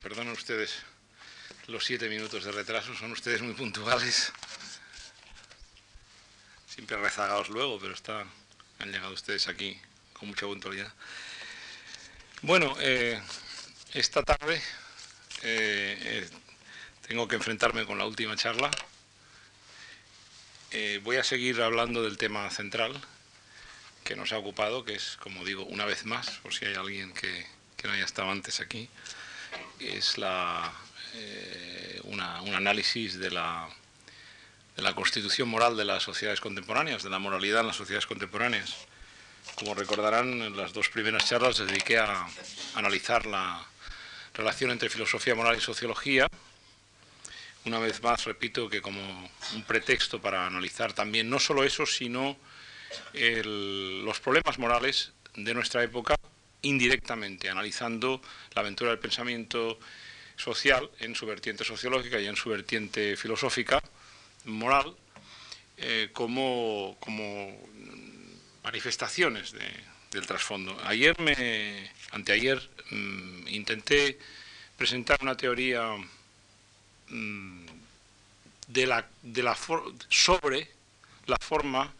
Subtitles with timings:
[0.00, 0.84] Perdonen ustedes
[1.66, 4.32] los siete minutos de retraso, son ustedes muy puntuales.
[6.68, 7.94] Siempre rezagados luego, pero
[8.78, 9.76] han llegado ustedes aquí
[10.12, 10.92] con mucha puntualidad.
[12.42, 13.20] Bueno, eh,
[13.92, 14.62] esta tarde
[15.42, 16.28] eh, eh,
[17.08, 18.70] tengo que enfrentarme con la última charla.
[21.02, 22.94] voy a seguir hablando del tema central
[24.04, 27.12] que nos ha ocupado, que es, como digo, una vez más, por si hay alguien
[27.12, 27.46] que
[27.82, 28.88] no haya estado antes aquí,
[29.80, 30.72] es la,
[31.14, 33.68] eh, un análisis de la,
[34.76, 38.76] de la constitución moral de las sociedades contemporáneas, de la moralidad en las sociedades contemporáneas.
[39.56, 42.26] Como recordarán, en las dos primeras charlas dediqué a
[42.74, 43.66] analizar la
[44.34, 46.28] relación entre filosofía moral y sociología.
[47.64, 49.00] Una vez más, repito que como
[49.54, 52.36] un pretexto para analizar también no solo eso, sino
[53.12, 56.14] los problemas morales de nuestra época
[56.62, 58.20] indirectamente, analizando
[58.54, 59.78] la aventura del pensamiento
[60.36, 63.82] social en su vertiente sociológica y en su vertiente filosófica,
[64.44, 64.94] moral,
[65.76, 67.56] eh, como, como,
[68.62, 69.54] manifestaciones
[70.10, 70.76] del trasfondo.
[70.84, 72.60] Ayer, me, anteayer,
[72.90, 74.18] mm, intenté
[74.76, 75.96] presentar una teoría
[77.08, 77.66] mm,
[78.68, 79.56] de la, de la
[80.08, 80.68] sobre
[81.26, 81.92] la forma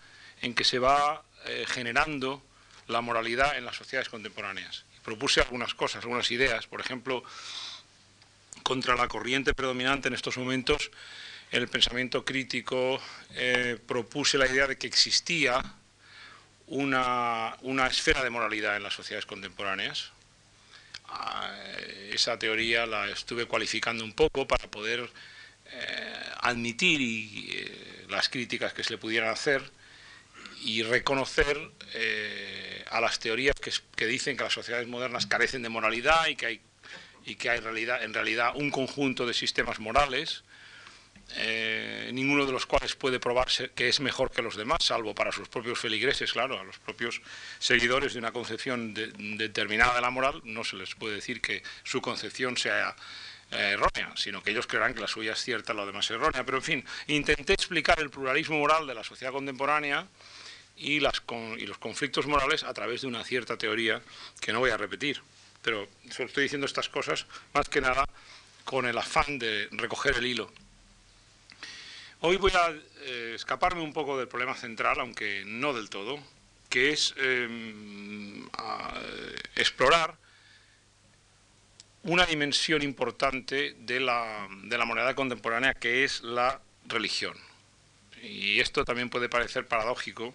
[0.42, 2.42] en que se va eh, generando
[2.88, 4.84] la moralidad en las sociedades contemporáneas.
[5.04, 7.22] propuse algunas cosas, algunas ideas, por ejemplo,
[8.62, 10.90] contra la corriente predominante en estos momentos,
[11.50, 13.00] en el pensamiento crítico,
[13.30, 15.62] eh, propuse la idea de que existía
[16.66, 20.10] una, esfera de moralidad en las sociedades contemporáneas.
[21.06, 21.56] Ah,
[22.10, 25.08] esa teoría la estuve cualificando un poco para poder
[25.70, 29.62] eh, admitir eh, las críticas que se le pudieran hacer
[30.62, 31.56] y reconocer
[31.94, 32.47] eh,
[32.90, 36.60] a las teorías que, dicen que las sociedades modernas carecen de moralidad y que hay,
[37.24, 40.44] y que hay realidad, en realidad un conjunto de sistemas morales,
[41.36, 45.30] eh, ninguno de los cuales puede probarse que es mejor que los demás, salvo para
[45.30, 47.20] sus propios feligreses, claro, a los propios
[47.58, 52.00] seguidores de una concepción determinada de la moral, no se les puede decir que su
[52.00, 52.96] concepción sea
[53.50, 56.44] eh, errónea, sino que ellos creerán que la suya es cierta, lo demás es errónea.
[56.44, 60.06] Pero en fin, intenté explicar el pluralismo moral de la sociedad contemporánea
[60.78, 61.22] y, las
[61.58, 64.00] y los conflictos morales a través de una cierta teoría
[64.40, 65.20] que no voy a repetir.
[65.62, 68.04] Pero estoy diciendo estas cosas más que nada
[68.64, 70.52] con el afán de recoger el hilo.
[72.20, 76.18] Hoy voy a eh, escaparme un poco del problema central, aunque no del todo,
[76.68, 78.48] que es em,
[79.56, 80.16] explorar
[82.02, 87.36] una dimensión importante de la, de la moneda contemporánea, que es la religión.
[88.22, 90.34] Y esto también puede parecer paradójico,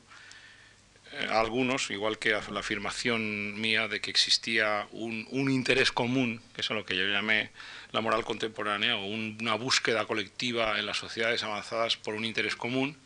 [1.15, 6.69] eh, algunos, igual que la afirmación mía de que existía un, interés común, que es
[6.71, 7.51] lo que yo llamé
[7.91, 12.97] la moral contemporánea, o una búsqueda colectiva en las sociedades avanzadas por un interés común.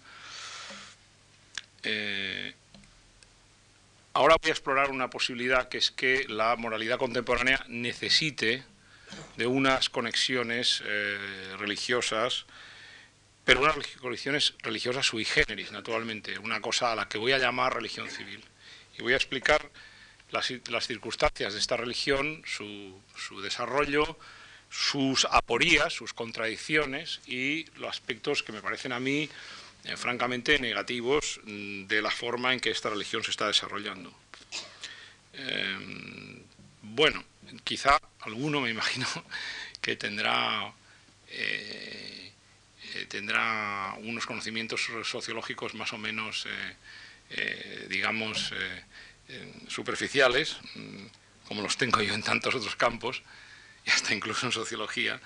[1.84, 2.53] Eh,
[4.13, 8.63] ahora voy a explorar una posibilidad que es que la moralidad contemporánea necesite
[9.35, 11.18] de unas conexiones eh,
[11.59, 12.45] religiosas
[13.47, 17.74] pero unas religiones religiosas sui generis, naturalmente, una cosa a la que voy a llamar
[17.74, 18.44] religión civil.
[19.00, 19.72] Y voy a explicar
[20.31, 20.47] las,
[20.85, 23.00] circunstancias de esta religión, su,
[23.41, 24.19] desarrollo,
[24.69, 29.30] sus aporías, sus contradicciones y los aspectos que me parecen a mí
[29.86, 34.13] eh, francamente negativos mm, de la forma en que esta religión se está desarrollando.
[35.31, 36.44] Em,
[36.81, 37.24] bueno,
[37.63, 39.07] quizá alguno me imagino
[39.81, 40.74] que tendrá
[41.30, 42.26] eh,
[42.97, 46.75] eh, tendrá unos conocimientos sociológicos más o menos, eh,
[47.30, 48.53] eh, digamos,
[49.68, 51.06] superficiales, mm,
[51.47, 53.22] como los tengo yo en tantos otros campos,
[53.86, 55.19] y hasta incluso en sociología.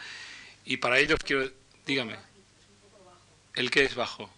[0.66, 1.50] Y para ellos quiero,
[1.86, 2.18] dígame,
[3.56, 4.30] ¿el que es bajo?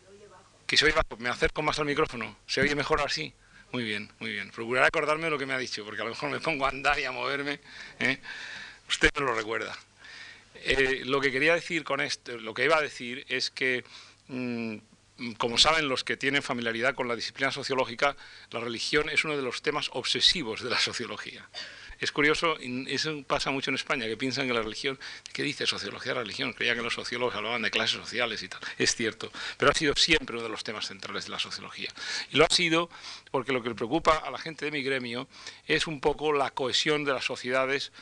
[0.67, 1.17] Que se oye bajo.
[1.17, 2.37] ¿Me acerco más al micrófono?
[2.45, 3.33] ¿Se oye mejor así?
[3.71, 4.51] Muy bien, muy bien.
[4.51, 6.69] Procuraré acordarme de lo que me ha dicho, porque a lo mejor me pongo a
[6.69, 7.59] andar y a moverme.
[8.87, 9.75] Usted me lo recuerda.
[10.65, 13.83] Eh, lo que quería decir con esto, lo que iba a decir es que,
[14.27, 14.77] mm,
[15.37, 18.15] como saben los que tienen familiaridad con la disciplina sociológica,
[18.51, 21.47] la religión es uno de los temas obsesivos de la sociología.
[21.99, 22.57] Es curioso,
[22.87, 24.99] eso pasa mucho en España, que piensan que la religión,
[25.31, 26.53] ¿qué dice sociología de la religión?
[26.53, 28.59] Creía que los sociólogos hablaban de clases sociales y tal.
[28.77, 31.89] Es cierto, pero ha sido siempre uno de los temas centrales de la sociología.
[32.31, 32.89] Y lo ha sido
[33.31, 35.27] porque lo que preocupa a la gente de mi gremio
[35.65, 37.93] es un poco la cohesión de las sociedades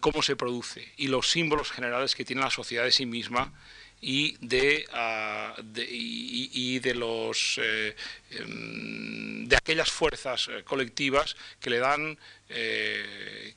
[0.00, 3.52] cómo se produce y los símbolos generales que tiene la sociedad de sí misma
[4.00, 7.94] y de, ah, y, de los eh,
[8.30, 12.18] em, de aquellas fuerzas eh, colectivas que le dan
[12.48, 13.54] eh,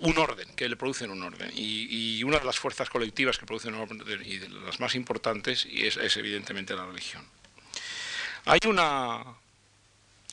[0.00, 1.50] un orden, que le producen un orden.
[1.54, 5.66] Y, una de las fuerzas colectivas que producen un orden, y de las más importantes,
[5.70, 7.26] es, es evidentemente la religión.
[8.44, 9.22] Hay una,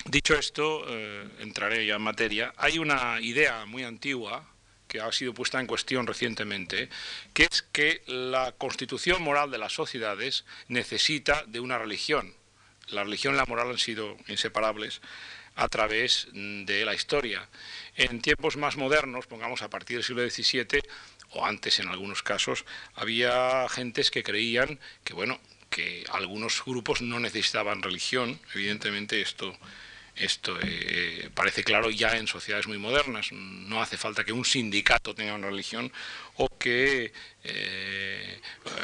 [0.06, 0.86] dicho esto,
[1.40, 4.46] entraré ya en materia, hay una idea muy antigua
[4.88, 6.90] que ha sido puesta en cuestión recientemente,
[7.34, 12.34] que es que la constitución moral de las sociedades necesita de una religión.
[12.88, 15.02] La religión y la moral han sido inseparables
[15.56, 17.50] a través de la historia.
[17.96, 20.82] En tiempos más modernos, pongamos a partir del siglo XVII,
[21.32, 22.64] o antes en algunos casos,
[22.96, 25.40] había gentes que creían que, bueno,
[25.70, 28.40] que algunos grupos no necesitaban religión.
[28.54, 29.58] Evidentemente esto,
[30.20, 33.32] esto eh, parece claro ya en sociedades muy modernas.
[33.32, 35.92] No hace falta que un sindicato tenga una religión
[36.36, 38.42] o que eh,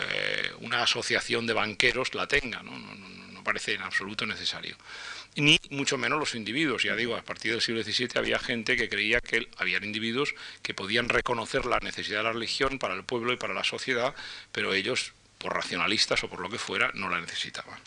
[0.10, 2.64] eh, una asociación de banqueros la tenga.
[2.64, 4.78] no, no, no parece en absoluto necesario
[5.36, 6.84] ni mucho menos los individuos.
[6.84, 10.74] Ya digo, a partir del siglo XVII había gente que creía que había individuos que
[10.74, 14.14] podían reconocer la necesidad de la religión para el pueblo y para la sociedad,
[14.52, 17.80] pero ellos, por racionalistas o por lo que fuera, no la necesitaban.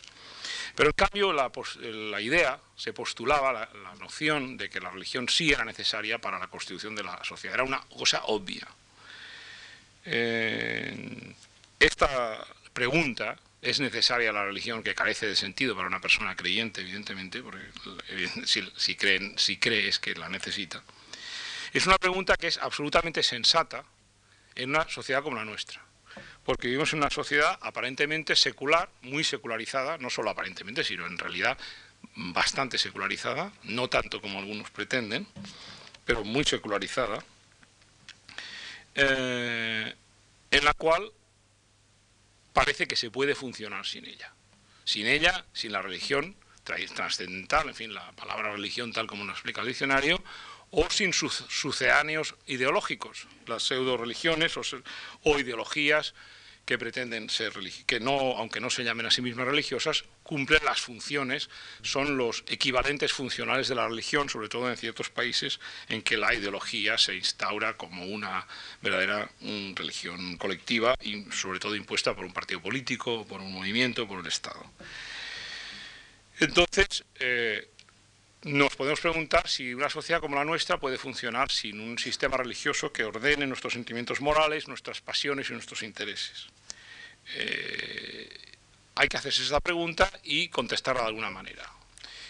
[0.77, 5.65] Pero en cambio la, idea se postulaba, la, noción de que la religión sí era
[5.65, 8.69] necesaria para la constitución de la sociedad, era una cosa obvia.
[10.05, 11.35] Eh,
[11.81, 17.43] esta pregunta es necesaria la religión que carece de sentido para una persona creyente, evidentemente,
[17.43, 17.65] porque
[18.45, 20.83] si, creen, si cree es que la necesita.
[21.73, 23.83] Es una pregunta que es absolutamente sensata
[24.55, 25.83] en una sociedad como la nuestra,
[26.47, 31.59] porque vivimos en una sociedad aparentemente secular, muy secularizada, no solo aparentemente, sino en realidad
[32.15, 35.27] bastante secularizada, no tanto como algunos pretenden,
[36.05, 37.19] pero muy secularizada,
[38.95, 39.93] eh,
[40.53, 41.11] en la cual
[42.53, 44.33] parece que se puede funcionar sin ella.
[44.85, 49.63] Sin ella, sin la religión trascendental, en fin, la palabra religión tal como nos explica
[49.63, 50.23] el diccionario,
[50.71, 54.55] o sin sus sucedáneos ideológicos, las pseudo religiones
[55.23, 56.15] o ideologías
[56.67, 57.53] que pretenden ser
[57.87, 61.49] que no, aunque no se llamen a sí mismas religiosas, cumplen las funciones,
[61.83, 66.35] son los equivalentes funcionales de la religión, sobre todo en ciertos países en que la
[66.35, 68.49] ideología se instaura como una
[68.83, 69.31] verdadera
[69.77, 74.27] religión colectiva y sobre todo impuesta por un partido político, por un movimiento, por el
[74.27, 74.69] Estado.
[76.41, 77.69] Entonces, eh,
[78.45, 82.93] nos podemos preguntar si una sociedad como la nuestra puede funcionar sin un sistema religioso
[82.93, 86.47] que ordene nuestros sentimientos morales, nuestras pasiones y nuestros intereses.
[87.35, 88.29] Eh,
[88.95, 91.76] hay que hacerse esa pregunta y contestarla de alguna manera.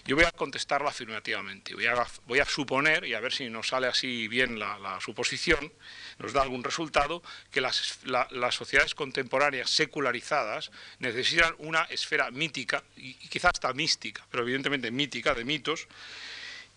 [0.07, 4.29] Yo voy a contestarla afirmativamente, voy a, suponer, y a ver si nos sale así
[4.29, 5.73] bien la, suposición,
[6.19, 10.71] nos da algún resultado, que las, las, sociedades contemporáneas secularizadas
[11.01, 15.89] necesitan una esfera mítica, y, quizás hasta mística, pero evidentemente mítica, de mitos,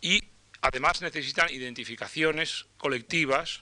[0.01, 0.23] y
[0.61, 3.61] además necesitan identificaciones colectivas,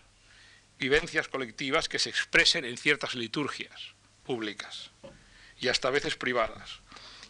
[0.80, 4.92] vivencias colectivas que se expresen en ciertas liturgias públicas
[5.60, 6.80] y hasta a veces privadas.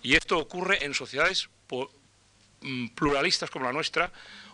[0.04, 1.50] Y esto ocurre en sociedades
[2.95, 4.12] pluralistas como la nuestra,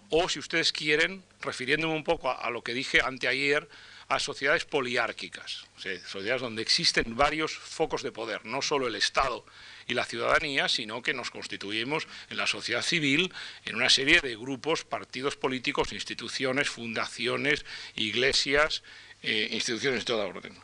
[0.10, 3.68] o si ustedes quieren, refiriéndome un poco a, lo que dije anteayer,
[4.10, 5.66] a sociedades poliárquicas,
[6.06, 9.46] sociedades donde existen varios focos de poder, no solo el Estado
[9.88, 13.34] y la ciudadanía, sino que nos constituimos en la sociedad civil
[13.66, 17.66] en una serie de grupos, partidos políticos, instituciones, fundaciones,
[17.96, 18.84] iglesias,
[19.24, 20.56] eh, instituciones de toda orden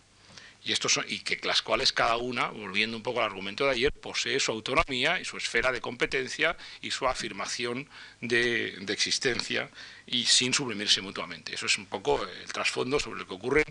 [0.64, 3.94] y, estos y que las cuales cada una, volviendo un poco al argumento de ayer,
[3.94, 7.90] posee su autonomía y su esfera de competencia y su afirmación
[8.22, 9.70] de, existencia
[10.06, 11.56] y sin suprimirse mutuamente.
[11.56, 13.66] Eso es un poco el trasfondo sobre lo que ocurre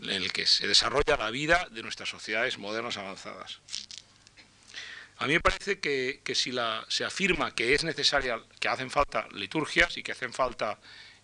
[0.00, 3.60] en el que se desarrolla la vida de nuestras sociedades modernas avanzadas.
[5.18, 9.26] A mí me parece que, si la, se afirma que es necesaria, que hacen falta
[9.32, 10.78] liturgias y que hacen falta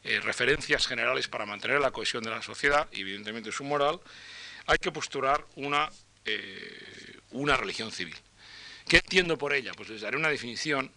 [0.05, 4.01] eh, referencias generales para mantener la cohesión de la sociedad evidentemente su moral,
[4.67, 5.91] hay que postular una,
[6.25, 8.17] eh, una religión civil.
[8.89, 9.73] ¿Qué entiendo por ella?
[9.77, 10.91] Pues les daré una definición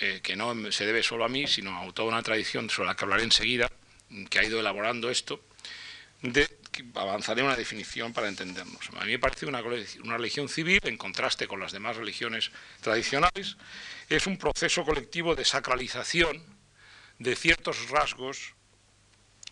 [0.00, 2.96] eh, que no se debe solo a mí, sino a toda una tradición sobre la
[2.96, 3.70] que hablaré enseguida,
[4.28, 5.42] que ha ido elaborando esto,
[6.22, 6.48] de,
[6.94, 8.88] avanzaré una definición para entendernos.
[8.96, 13.56] A mí me parece una, una religión civil, en contraste con las demás religiones tradicionales,
[14.08, 16.42] es un proceso colectivo de sacralización
[17.18, 18.54] de ciertos rasgos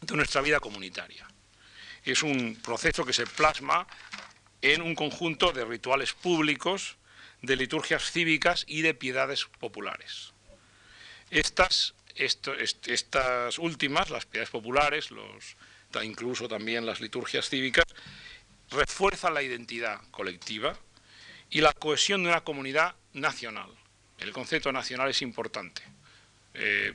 [0.00, 1.29] de nuestra vida comunitaria
[2.04, 3.86] es un proceso que se plasma
[4.62, 6.96] en un conjunto de rituales públicos,
[7.42, 10.32] de liturgias cívicas y de piedades populares.
[11.30, 11.94] Estas,
[13.58, 15.08] últimas, las piedades populares,
[16.02, 17.86] incluso también las liturgias cívicas,
[18.70, 20.78] refuerzan la identidad colectiva
[21.50, 23.70] y la cohesión de una comunidad nacional.
[24.18, 25.82] El concepto nacional es importante.
[26.54, 26.94] Eh,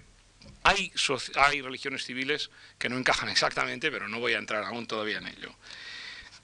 [0.63, 2.49] hay, religiones civiles
[2.79, 5.55] que no encajan exactamente, pero no voy a entrar aún todavía en ello.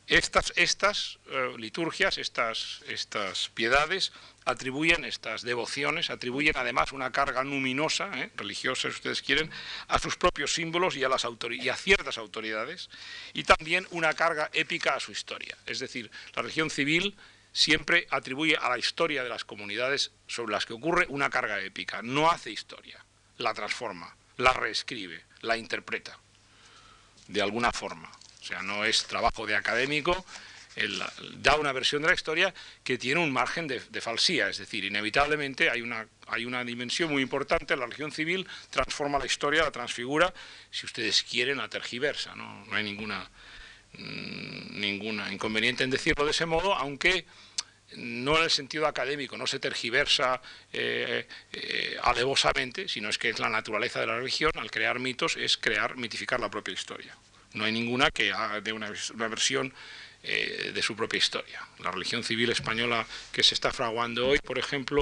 [0.08, 4.12] Estas, estas eh, liturgias, estas, estas piedades,
[4.46, 9.50] atribuyen estas devociones, atribuyen además una carga luminosa, eh, religiosa si ustedes quieren,
[9.88, 12.90] a sus propios símbolos y a, las y a ciertas autoridades,
[13.34, 15.58] y también una carga épica a su historia.
[15.66, 17.16] Es decir, la religión civil
[17.54, 22.02] siempre atribuye a la historia de las comunidades sobre las que ocurre una carga épica,
[22.02, 23.04] no hace historia,
[23.42, 26.18] la transforma, la reescribe, la interpreta,
[27.28, 28.12] de alguna forma.
[28.42, 30.26] O sea, no es trabajo de académico,
[31.38, 35.70] da una versión de la historia que tiene un margen de, falsía, es decir, inevitablemente
[35.70, 40.34] hay una, hay una dimensión muy importante, la religión civil transforma la historia, la transfigura,
[40.70, 43.30] si ustedes quieren, la tergiversa, no, no hay ninguna,
[43.98, 47.26] mm, ninguna inconveniente en decirlo de ese modo, aunque
[47.96, 53.40] no en el sentido académico, no se tergiversa eh, eh, alevosamente, sino es que es
[53.40, 57.16] la naturaleza de la religión, al crear mitos, es crear, mitificar la propia historia.
[57.54, 59.74] No hay ninguna que haga de una, versión
[60.24, 61.62] eh, de su propia historia.
[61.80, 65.02] La religión civil española que se está fraguando hoy, por ejemplo,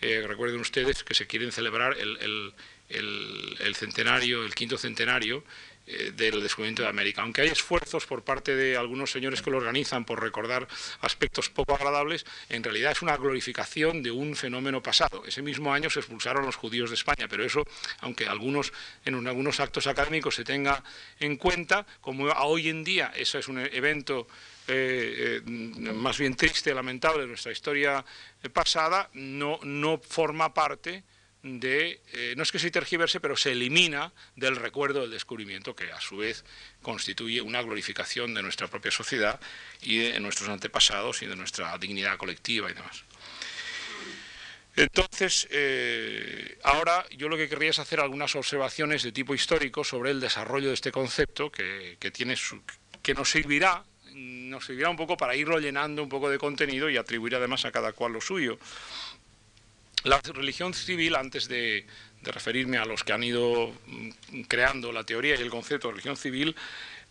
[0.00, 2.54] recuerden ustedes que se quieren celebrar el,
[2.88, 5.44] el centenario, el quinto centenario
[5.92, 7.22] eh, del descubrimiento de América.
[7.22, 10.68] Aunque hay esfuerzos por parte de algunos señores que lo organizan por recordar
[11.00, 15.24] aspectos poco agradables, en realidad es una glorificación de un fenómeno pasado.
[15.26, 17.64] Ese mismo año se expulsaron los judíos de España, pero eso,
[18.00, 18.72] aunque algunos,
[19.04, 20.84] en algunos actos académicos se tenga
[21.18, 24.28] en cuenta, como hoy en día eso es un evento
[24.68, 28.04] eh, eh, más bien triste, lamentable de nuestra historia
[28.52, 31.02] pasada, no, no forma parte
[31.42, 36.00] eh, no es que se tergiverse, pero se elimina del recuerdo del descubrimiento, que a
[36.00, 36.44] su vez
[36.82, 39.40] constituye una glorificación de nuestra propia sociedad
[39.80, 43.04] y de nuestros antepasados y de nuestra dignidad colectiva y demás.
[44.76, 50.10] Entonces, eh, ahora yo lo que querría es hacer algunas observaciones de tipo histórico sobre
[50.10, 55.58] el desarrollo de este concepto que, que nos servirá nos servirá un poco para irlo
[55.58, 58.58] llenando un poco de contenido y atribuir además a cada cual lo suyo.
[60.04, 61.86] La religión civil, antes de,
[62.22, 66.16] referirme a los que han ido mm, creando la teoría y el concepto de religión
[66.16, 66.54] civil,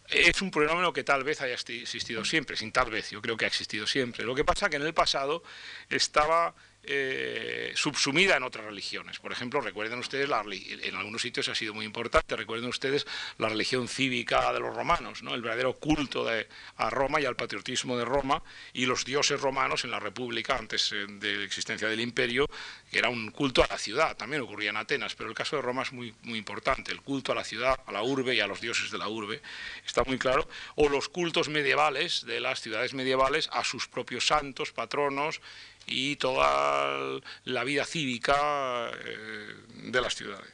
[0.09, 3.45] es un fenómeno que tal vez haya existido siempre, sin tal vez, yo creo que
[3.45, 4.23] ha existido siempre.
[4.23, 5.43] Lo que pasa es que en el pasado
[5.89, 9.19] estaba eh, subsumida en otras religiones.
[9.19, 13.05] Por ejemplo, recuerden ustedes, en algunos sitios ha sido muy importante, recuerden ustedes
[13.37, 15.35] la religión cívica de los romanos, ¿no?
[15.35, 18.41] el verdadero culto de, a Roma y al patriotismo de Roma
[18.73, 22.49] y los dioses romanos en la República antes eh, de la existencia del imperio,
[22.89, 25.61] que era un culto a la ciudad, también ocurría en Atenas, pero el caso de
[25.61, 28.47] Roma es muy, muy importante, el culto a la ciudad, a la urbe y a
[28.47, 29.41] los dioses de la urbe,
[29.85, 34.71] está muy claro, o los cultos medievales de las ciudades medievales a sus propios santos,
[34.71, 35.41] patronos,
[35.89, 40.53] y toda la vida cívica eh, de las ciudades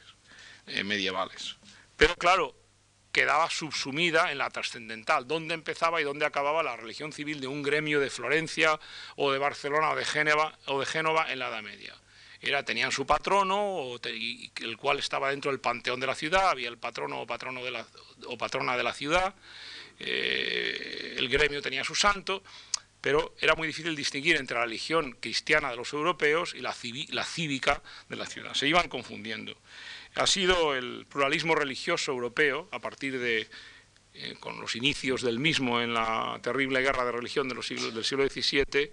[0.66, 1.56] eh, medievales.
[1.96, 2.54] Pero claro,
[3.12, 7.62] quedaba subsumida en la trascendental, dónde empezaba y dónde acababa la religión civil de un
[7.62, 8.78] gremio de Florencia
[9.16, 11.94] o de Barcelona o de Génova, o de Génova en la Edad Media.
[12.40, 16.76] Era, tenían su patrono, el cual estaba dentro del panteón de la ciudad, había el
[16.76, 19.34] patrono o, patrona de la ciudad,
[19.98, 22.42] eh, el gremio tenía su santo,
[23.06, 27.80] pero era muy difícil distinguir entre la religión cristiana de los europeos y la, cívica
[28.08, 28.52] de la ciudad.
[28.54, 29.56] Se iban confundiendo.
[30.16, 33.46] Ha sido el pluralismo religioso europeo, a partir de,
[34.12, 37.94] eh, con los inicios del mismo en la terrible guerra de religión de los siglos,
[37.94, 38.90] del siglo XVII,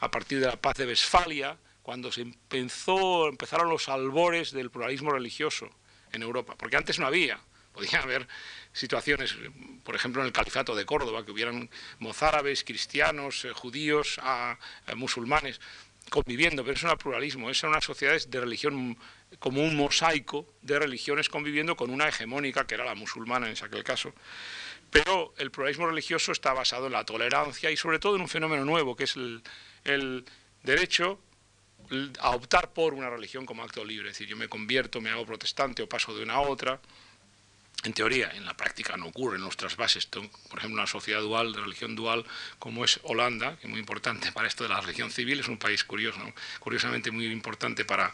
[0.00, 5.10] a partir de la paz de Westfalia, cuando se empezó, empezaron los albores del pluralismo
[5.10, 5.70] religioso
[6.12, 7.40] en Europa, porque antes no había,
[7.72, 8.28] podía haber
[8.74, 9.34] situaciones,
[9.84, 14.20] por ejemplo, en el califato de Córdoba, que hubieran mozárabes, cristianos, eh, judíos,
[14.96, 15.60] musulmanes
[16.10, 18.98] conviviendo, pero eso no era pluralismo, eso eran unas sociedades de religión
[19.38, 23.84] como un mosaico de religiones conviviendo con una hegemónica que era la musulmana en aquel
[23.84, 24.12] caso.
[24.90, 28.64] Pero el pluralismo religioso está basado en la tolerancia y sobre todo en un fenómeno
[28.64, 29.42] nuevo, que es el,
[29.84, 30.24] el
[30.62, 31.20] derecho
[32.20, 35.26] a optar por una religión como acto libre, es decir, yo me convierto, me hago
[35.26, 36.80] protestante o paso de una a otra,
[37.84, 40.06] en teoría, en la práctica no ocurre en nuestras bases.
[40.06, 42.24] Por ejemplo, una sociedad dual, de religión dual,
[42.58, 45.58] como es Holanda, que es muy importante para esto de la religión civil, es un
[45.58, 46.18] país curioso,
[46.60, 48.12] curiosamente muy importante para,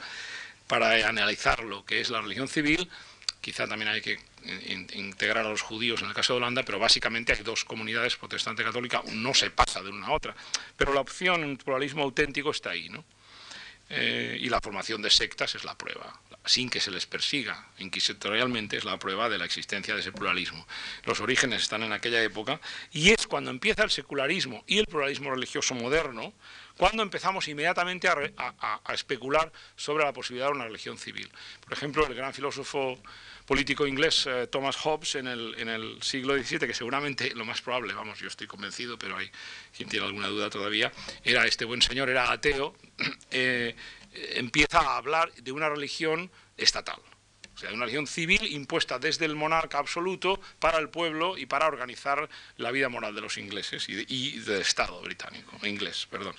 [0.67, 2.91] para analizar lo que es la religión civil.
[3.41, 4.19] Quizá también hay que
[4.95, 8.63] integrar a los judíos en el caso de Holanda, pero básicamente hay dos comunidades, protestante
[8.63, 10.35] y católica, no se pasa de una a otra.
[10.77, 13.05] Pero la opción, un pluralismo auténtico está ahí, ¿no?
[13.93, 18.77] Eh, y la formación de sectas es la prueba, sin que se les persiga inquisitorialmente,
[18.77, 20.65] es la prueba de la existencia de ese pluralismo.
[21.05, 22.61] Los orígenes están en aquella época
[22.93, 26.33] y es cuando empieza el secularismo y el pluralismo religioso moderno
[26.77, 31.31] cuando empezamos inmediatamente a, especular sobre la posibilidad de una religión civil.
[31.61, 32.99] Por ejemplo, el gran filósofo
[33.51, 37.61] político inglés eh, Thomas Hobbes en el, en el, siglo XVII, que seguramente lo más
[37.61, 39.29] probable, vamos, yo estoy convencido, pero hay
[39.77, 40.93] quien tiene alguna duda todavía,
[41.25, 42.77] era este buen señor, era ateo,
[43.33, 43.75] eh,
[44.35, 47.01] empieza a hablar de una religión estatal.
[47.53, 51.47] O sea, de una religión civil impuesta desde el monarca absoluto para el pueblo y
[51.47, 56.37] para organizar la vida moral de los ingleses y, del Estado británico, inglés, perdón.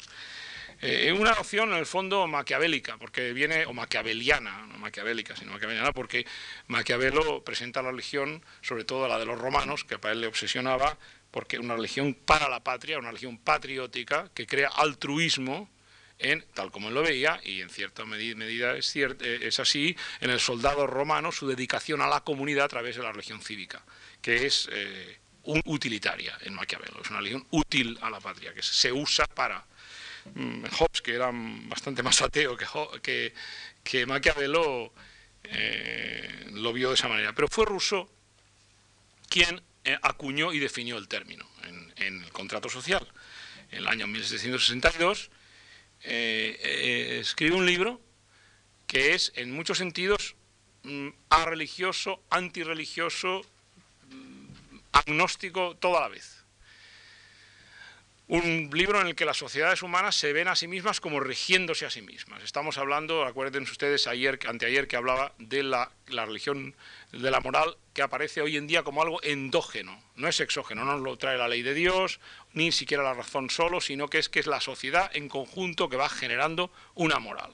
[0.81, 5.91] Eh, una noción en el fondo maquiavélica, porque viene, o maquiaveliana, no maquiavélica, sino maquiaveliana,
[5.91, 6.25] porque
[6.67, 10.97] Maquiavelo presenta la religión, sobre todo la de los romanos, que para él le obsesionaba,
[11.29, 15.69] porque una religión para la patria, una religión patriótica, que crea altruismo,
[16.17, 20.31] en, tal como él lo veía, y en cierta medida es, eh, es así, en
[20.31, 23.83] el soldado romano su dedicación a la comunidad a través de la religión cívica,
[24.19, 28.63] que es eh, un utilitaria en Maquiavelo, es una religión útil a la patria, que
[28.63, 29.63] se usa para...
[30.35, 32.55] Mm, Hobbes, que era bastante más ateo
[33.01, 33.33] que,
[33.83, 34.93] que, Maquiavelo,
[35.43, 37.33] eh, lo vio de esa manera.
[37.33, 38.09] Pero fue Rousseau
[39.29, 39.61] quien
[40.01, 43.07] acuñó y definió el término en, el contrato social.
[43.71, 45.31] En el año 1762
[46.03, 48.01] eh, eh, escribe un libro
[48.87, 50.35] que es en muchos sentidos
[50.83, 51.09] mm,
[51.45, 53.41] religioso antirreligioso,
[54.09, 54.47] mm,
[54.91, 56.40] agnóstico, toda la vez.
[58.31, 61.85] Un libro en el que las sociedades humanas se ven a sí mismas como rigiéndose
[61.85, 62.41] a sí mismas.
[62.43, 66.73] Estamos hablando, acuérdense ustedes, ayer, anteayer que hablaba de la, religión
[67.11, 70.93] de la moral que aparece hoy en día como algo endógeno, no es exógeno, no
[70.93, 72.21] nos lo trae la ley de Dios,
[72.53, 75.97] ni siquiera la razón solo, sino que es que es la sociedad en conjunto que
[75.97, 77.51] va generando una moral.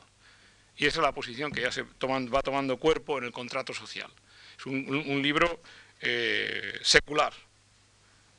[0.75, 4.11] Y esa es la posición que ya se va tomando cuerpo en el contrato social.
[4.59, 5.59] Es un, libro
[6.01, 7.33] eh, secular.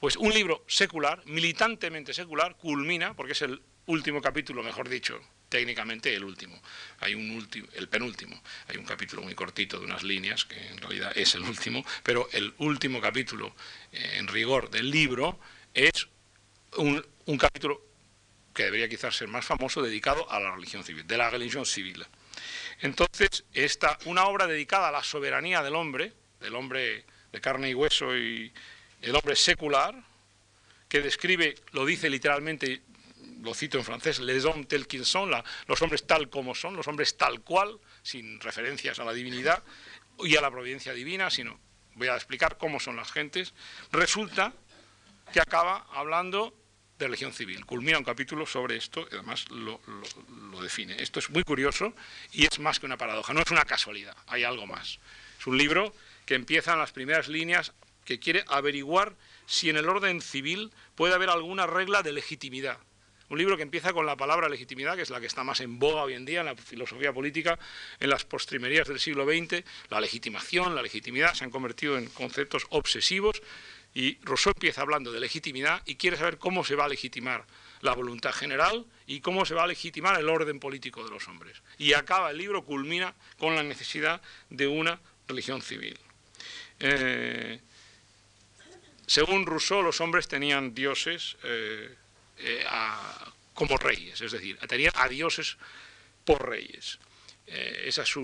[0.01, 6.15] Pues un libro secular, militantemente secular, culmina, porque es el último capítulo, mejor dicho, técnicamente
[6.15, 6.61] el último.
[7.01, 8.41] Hay un último, el penúltimo.
[8.69, 12.29] Hay un capítulo muy cortito de unas líneas, que en realidad es el último, pero
[12.33, 13.55] el último capítulo,
[13.91, 15.41] eh, en rigor del libro,
[15.75, 16.09] es
[16.77, 17.05] un,
[17.37, 17.83] capítulo
[18.55, 22.07] que debería quizás ser más famoso, dedicado a la religión civil, de la religión civil.
[22.83, 27.75] Entonces, esta, una obra dedicada a la soberanía del hombre, del hombre de carne y
[27.75, 28.53] hueso y
[29.03, 29.95] el hombre secular,
[30.89, 32.83] que describe, lo dice literalmente,
[33.43, 35.31] lo cito en francés, les hommes tels qu'ils sont,
[35.67, 39.63] los hombres tal como son, los hombres tal cual, sin referencias a la divinidad
[40.19, 41.59] y a la providencia divina, sino
[41.95, 43.55] voy a explicar cómo son las gentes,
[43.93, 44.53] resulta
[45.33, 46.55] que acaba hablando
[46.99, 47.65] de religión civil.
[47.65, 49.81] Culmina un capítulo sobre esto y además lo,
[50.51, 51.01] lo, define.
[51.01, 51.95] Esto es muy curioso
[52.33, 54.99] y es más que una paradoja, no es una casualidad, hay algo más.
[55.39, 55.95] Es un libro
[56.27, 57.73] que empieza en las primeras líneas
[58.09, 62.79] que quiere averiguar si en el orden civil puede haber alguna regla de legitimidad.
[63.29, 65.79] Un libro que empieza con la palabra legitimidad, que es la que está más en
[65.79, 67.59] boga hoy en día en la filosofía política,
[68.01, 69.63] en las postrimerías del siglo XX.
[69.91, 73.43] La legitimación, la legitimidad se han convertido en conceptos obsesivos
[73.93, 77.45] y Rousseau empieza hablando de legitimidad y quiere saber cómo se va a legitimar
[77.83, 81.63] la voluntad general y cómo se va a legitimar el orden político de los hombres.
[81.77, 85.99] Y acaba el libro, culmina con la necesidad de una religión civil.
[86.81, 87.61] Eh,
[89.09, 91.95] según Rousseau, los hombres tenían dioses eh,
[92.41, 92.65] eh,
[93.55, 95.57] como reyes, es decir, tenían a dioses
[96.27, 96.99] por reyes.
[97.47, 98.15] Eh, esa es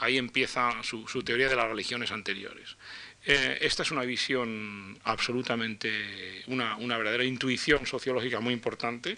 [0.00, 2.76] ahí empieza su, teoría de las religiones anteriores.
[3.24, 9.16] Esta es una visión absolutamente, una, verdadera intuición sociológica muy importante,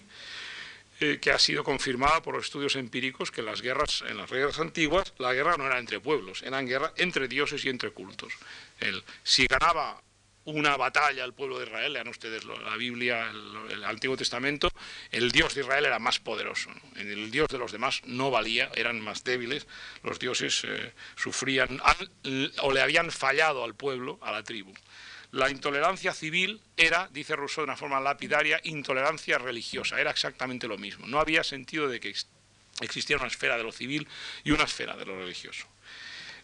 [0.97, 5.13] que ha sido confirmada por los estudios empíricos que las guerras, en las guerras antiguas,
[5.17, 8.31] la guerra no era entre pueblos, era guerra entre dioses y entre cultos.
[8.79, 10.01] El, si ganaba
[10.47, 13.29] una batalla al pueblo de Israel, lean ustedes la Biblia,
[13.69, 14.71] el, Antiguo Testamento,
[15.11, 19.01] el Dios de Israel era más poderoso, el Dios de los demás no valía, eran
[19.01, 19.67] más débiles,
[20.03, 21.81] los dioses eh, sufrían
[22.61, 24.73] o le habían fallado al pueblo, a la tribu.
[25.31, 30.77] La intolerancia civil era, dice Rousseau de una forma lapidaria, intolerancia religiosa, era exactamente lo
[30.77, 32.15] mismo, no había sentido de que
[32.79, 34.07] existiera una esfera de lo civil
[34.45, 35.67] y una esfera de lo religioso.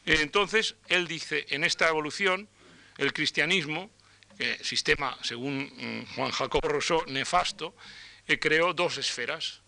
[0.05, 2.49] Entonces, él dice, en esta evolución,
[2.97, 3.91] el cristianismo,
[4.61, 7.75] sistema, según mm, Juan Jacobo Rousseau, nefasto,
[8.27, 9.61] eh, creó dos esferas,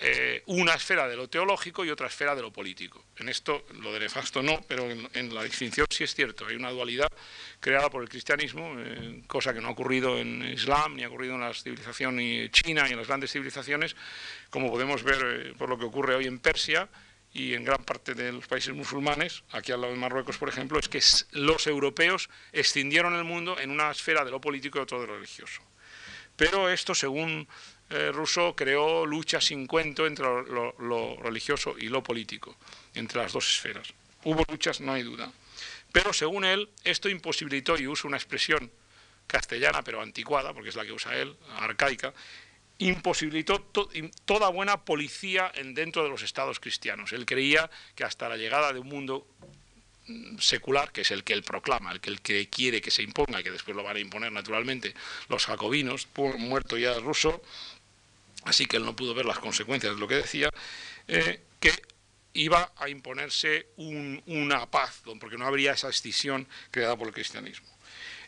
[0.00, 3.04] eh, una esfera de lo teológico y otra esfera de lo político.
[3.16, 6.70] En esto, lo de nefasto no, pero en, la distinción sí es cierto, hay una
[6.70, 7.08] dualidad
[7.58, 11.34] creada por el cristianismo, eh, cosa que no ha ocurrido en Islam, ni ha ocurrido
[11.34, 12.20] en la civilización
[12.52, 13.96] china y en las grandes civilizaciones,
[14.50, 16.88] como podemos ver por lo que ocurre hoy en Persia,
[17.38, 20.78] y en gran parte de los países musulmanes, aquí al lado de Marruecos, por ejemplo,
[20.78, 21.00] es que
[21.32, 25.14] los europeos escindieron el mundo en una esfera de lo político y otro de lo
[25.14, 25.62] religioso.
[26.36, 27.46] Pero esto, según
[27.90, 32.56] eh, Rousseau creó lucha sin cuento entre lo, religioso y lo político,
[32.94, 33.94] entre las dos esferas.
[34.24, 35.32] Hubo luchas, no hay duda.
[35.92, 38.70] Pero según él, esto imposibilitó, y uso una expresión
[39.26, 42.12] castellana pero anticuada, porque es la que usa él, arcaica,
[42.78, 43.60] imposibilitó
[44.24, 47.12] toda buena policía en, dentro de los estados cristianos.
[47.12, 49.26] Él creía que hasta la llegada de un mundo
[50.06, 53.02] mm, secular, que es el que él proclama, el que, el que quiere que se
[53.02, 54.94] imponga, que después lo van a imponer naturalmente
[55.28, 56.06] los jacobinos,
[56.38, 57.42] muerto ya ruso,
[58.44, 60.50] así que él no pudo ver las consecuencias de lo que decía,
[61.08, 61.72] eh, que
[62.34, 67.66] iba a imponerse una paz, porque no habría esa escisión creada por el cristianismo.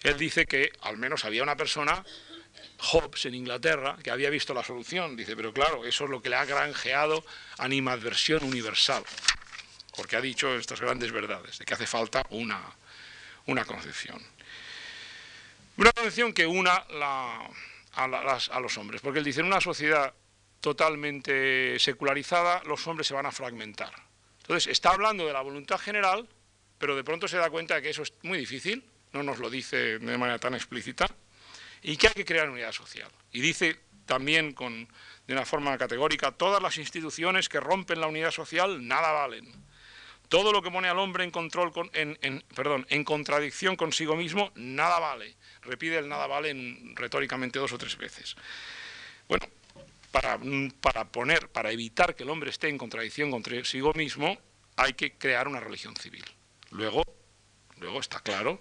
[0.03, 2.05] Él dice que al menos había una persona,
[2.81, 5.17] Hobbes en Inglaterra, que había visto la solución.
[5.17, 7.25] Dice, pero claro, eso es lo que le ha granjeado
[7.59, 9.05] animadversión universal,
[9.97, 12.61] porque ha dicho estas grandes verdades, de que hace falta una,
[13.47, 14.21] una concepción.
[15.77, 17.51] Una concepción que una la,
[17.95, 20.13] a, los hombres, porque él dice, en una sociedad
[20.61, 23.93] totalmente secularizada, los hombres se van a fragmentar.
[24.43, 26.29] Entonces, está hablando de la voluntad general,
[26.79, 29.51] pero de pronto se da cuenta de que eso es muy difícil, no nos lo
[29.51, 31.07] dice de manera tan explícita,
[31.83, 33.11] y que hay que crear unidad social.
[33.33, 34.89] Y dice también con,
[35.27, 39.47] de una forma categórica, todas las instituciones que rompen la unidad social nada valen.
[40.29, 44.99] Todo lo que pone al hombre en, control en, perdón, en contradicción consigo mismo, nada
[44.99, 45.37] vale.
[45.63, 46.55] Repite el nada vale
[46.95, 48.37] retóricamente dos o tres veces.
[49.29, 49.47] Bueno,
[50.11, 50.39] para,
[50.81, 54.39] para, poner, para evitar que el hombre esté en contradicción consigo mismo,
[54.77, 56.25] hay que crear una religión civil.
[56.71, 57.03] Luego,
[57.79, 58.61] luego está claro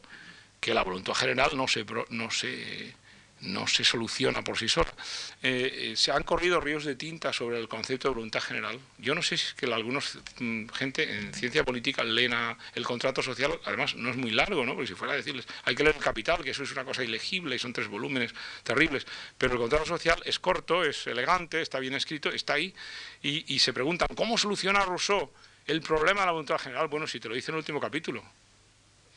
[0.59, 2.95] que la voluntad general no se, no se
[3.41, 4.91] no se soluciona por sí sola.
[5.41, 8.79] Eh, eh, se han corrido ríos de tinta sobre el concepto de voluntad general.
[8.97, 12.33] Yo no sé si es que algunos mm, gente en ciencia política leen
[12.75, 14.73] el contrato social, además no es muy largo, ¿no?
[14.73, 17.03] Porque si fuera a decirles, hay que leer el capital, que eso es una cosa
[17.03, 19.05] ilegible y son tres volúmenes terribles,
[19.37, 22.73] pero el contrato social es corto, es elegante, está bien escrito, está ahí,
[23.21, 25.31] y, se preguntan, ¿cómo soluciona Rousseau
[25.67, 26.87] el problema de la voluntad general?
[26.87, 28.23] Bueno, si te lo dice en el último capítulo,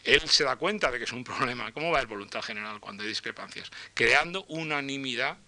[0.04, 1.72] él se da cuenta de que es un problema.
[1.72, 3.70] ¿Cómo va a voluntad general cuando hay discrepancias?
[3.94, 5.38] Creando unanimidad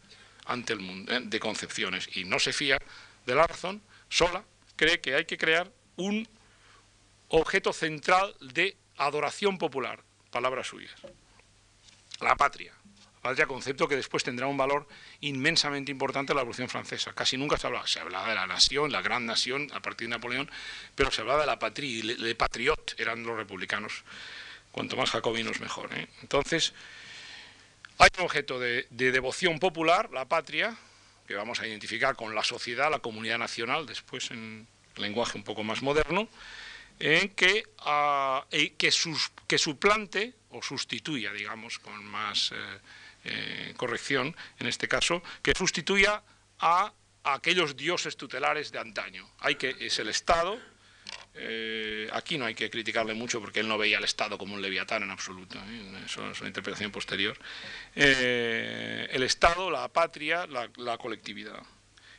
[0.47, 2.79] ante el mundo eh, de concepciones y no se fía
[3.27, 4.45] de la razón sola,
[4.77, 6.29] cree que hay que crear un
[7.29, 10.95] objeto central de adoración popular, palabras suyas.
[12.21, 12.74] La patria.
[13.25, 14.87] Patria, concepto que después tendrá un valor
[15.23, 17.15] inmensamente importante en la Revolución Francesa.
[17.15, 20.11] Casi nunca se hablaba, se hablaba de la nación, la gran nación, a partir de
[20.11, 20.51] Napoleón,
[20.95, 24.05] pero se hablaba de la patria, de patriot eran los republicanos
[24.71, 25.89] cuanto más jacobinos mejor.
[25.95, 26.07] ¿eh?
[26.21, 26.75] Entonces,
[27.97, 30.77] hay un objeto de, devoción popular, la patria,
[31.27, 35.65] que vamos a identificar con la sociedad, la comunidad nacional, después en lenguaje un poco
[35.65, 36.29] más moderno,
[36.99, 38.93] en que, ah, que,
[39.49, 42.79] que, suplante o sustituya, digamos, con más eh,
[43.27, 46.23] eh, corrección en este caso, que sustituya
[46.59, 49.27] a, aquellos dioses tutelares de antaño.
[49.39, 50.61] Hay que, es el Estado,
[51.33, 54.61] eh, aquí no hay que criticarle mucho porque él no veía al Estado como un
[54.61, 56.03] leviatán en absoluto, ¿eh?
[56.05, 57.39] eso es una interpretación posterior.
[57.95, 61.63] El Estado, la patria, la, colectividad.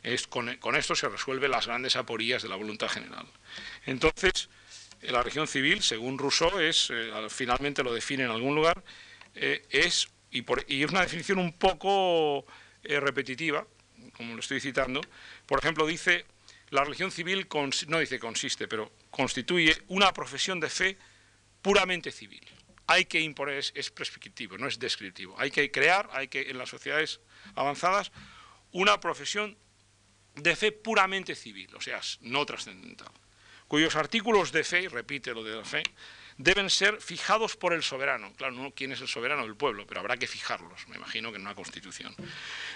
[0.02, 3.26] Es, con, esto se resuelven las grandes aporías de la voluntad general.
[3.86, 4.48] Entonces,
[5.02, 6.92] la región civil, según Rousseau, es,
[7.28, 8.82] finalmente lo define en algún lugar,
[9.34, 10.08] es,
[10.68, 12.44] y, es una definición un poco
[12.82, 13.66] repetitiva,
[14.12, 15.00] como lo estoy citando,
[15.46, 16.24] por ejemplo, dice
[16.70, 17.46] la religión civil,
[17.88, 20.98] no dice consiste, pero constituye una profesión de fe
[21.62, 22.44] puramente civil.
[22.88, 25.34] Hay que imponer, es, prescriptivo, no es descriptivo.
[25.38, 27.20] Hay que crear, hay que en las sociedades
[27.54, 28.12] avanzadas,
[28.72, 29.56] una profesión
[30.34, 33.10] de fe puramente civil, o sea, no trascendental,
[33.68, 35.82] cuyos artículos de fe, repite lo de la fe,
[36.38, 38.32] deben ser fijados por el soberano.
[38.36, 41.36] Claro, no quién es el soberano del pueblo, pero habrá que fijarlos, me imagino que
[41.36, 42.14] en una constitución.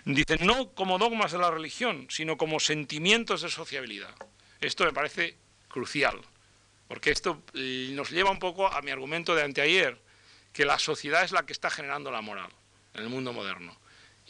[0.05, 4.15] Dice, no como dogmas de la religión, sino como sentimientos de sociabilidad.
[4.61, 5.37] Esto me parece
[5.69, 6.21] crucial,
[6.89, 10.01] porque esto eh, nos lleva un poco a mi argumento de anteayer,
[10.53, 12.51] que la sociedad es la que está generando la moral
[12.95, 13.79] en el mundo moderno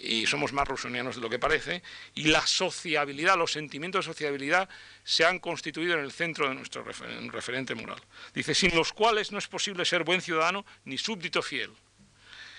[0.03, 1.83] y somos más rusonianos de lo que parece,
[2.15, 4.69] y la sociabilidad, los sentimientos de sociabilidad
[5.05, 8.01] se han constituido en el centro de nuestro referente moral.
[8.33, 11.71] Dice, sin los cuales no es posible ser buen ciudadano ni súbdito fiel.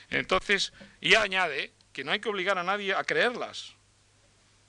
[0.10, 3.74] Entonces, y añade que no hay que obligar a nadie a creerlas,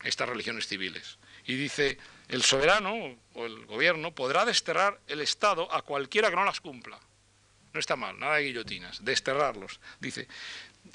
[0.03, 1.19] estas religiones civiles.
[1.45, 6.45] Y dice, el soberano o el gobierno podrá desterrar el Estado a cualquiera que no
[6.45, 6.99] las cumpla.
[7.73, 9.81] No está mal, nada de guillotinas, desterrarlos.
[9.99, 10.29] Dice,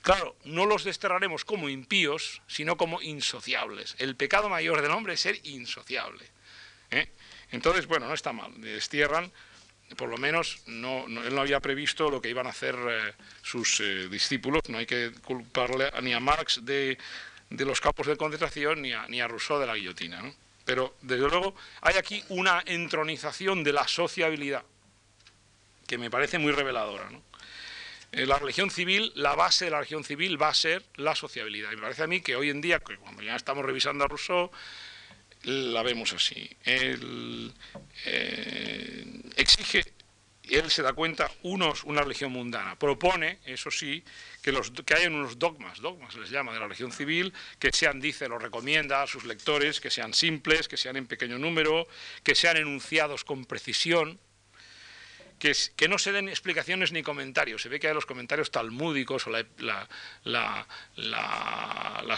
[0.02, 3.96] Claro, no los desterraremos como impíos, sino como insociables.
[4.00, 6.26] El pecado mayor del hombre es ser insociable.
[6.92, 7.10] ¿eh?
[7.52, 8.54] Entonces, bueno, no está mal.
[8.62, 9.32] Destierran,
[9.96, 13.80] por lo menos no, él no había previsto lo que iban a hacer eh, sus
[13.80, 14.64] eh, discípulos.
[14.70, 16.98] No hay que culparle ni a Marx de
[17.50, 20.22] los campos de concentración ni a, ni a Rousseau de la guillotina.
[20.66, 24.64] Pero, desde luego, hay aquí una entronización de la sociabilidad
[25.88, 27.08] que me parece muy reveladora.
[27.10, 27.22] En
[28.12, 31.72] la religión civil, la base de la religión civil va a ser la sociabilidad.
[31.72, 34.52] Y me parece a mí que hoy en día, cuando ya estamos revisando a Rousseau,
[35.44, 36.50] la vemos así.
[36.64, 37.54] Él
[38.06, 39.84] eh, exige,
[40.44, 42.78] él se da cuenta, unos, una religión mundana.
[42.78, 44.04] Propone, eso sí,
[44.42, 48.00] que, los, que hayan unos dogmas, dogmas les llama, de la religión civil, que sean,
[48.00, 51.88] dice, lo recomienda a sus lectores, que sean simples, que sean en pequeño número,
[52.24, 54.20] que sean enunciados con precisión,
[55.40, 57.62] que, no se den explicaciones ni comentarios.
[57.62, 59.32] Se ve que hay los comentarios talmúdicos o
[60.26, 60.66] las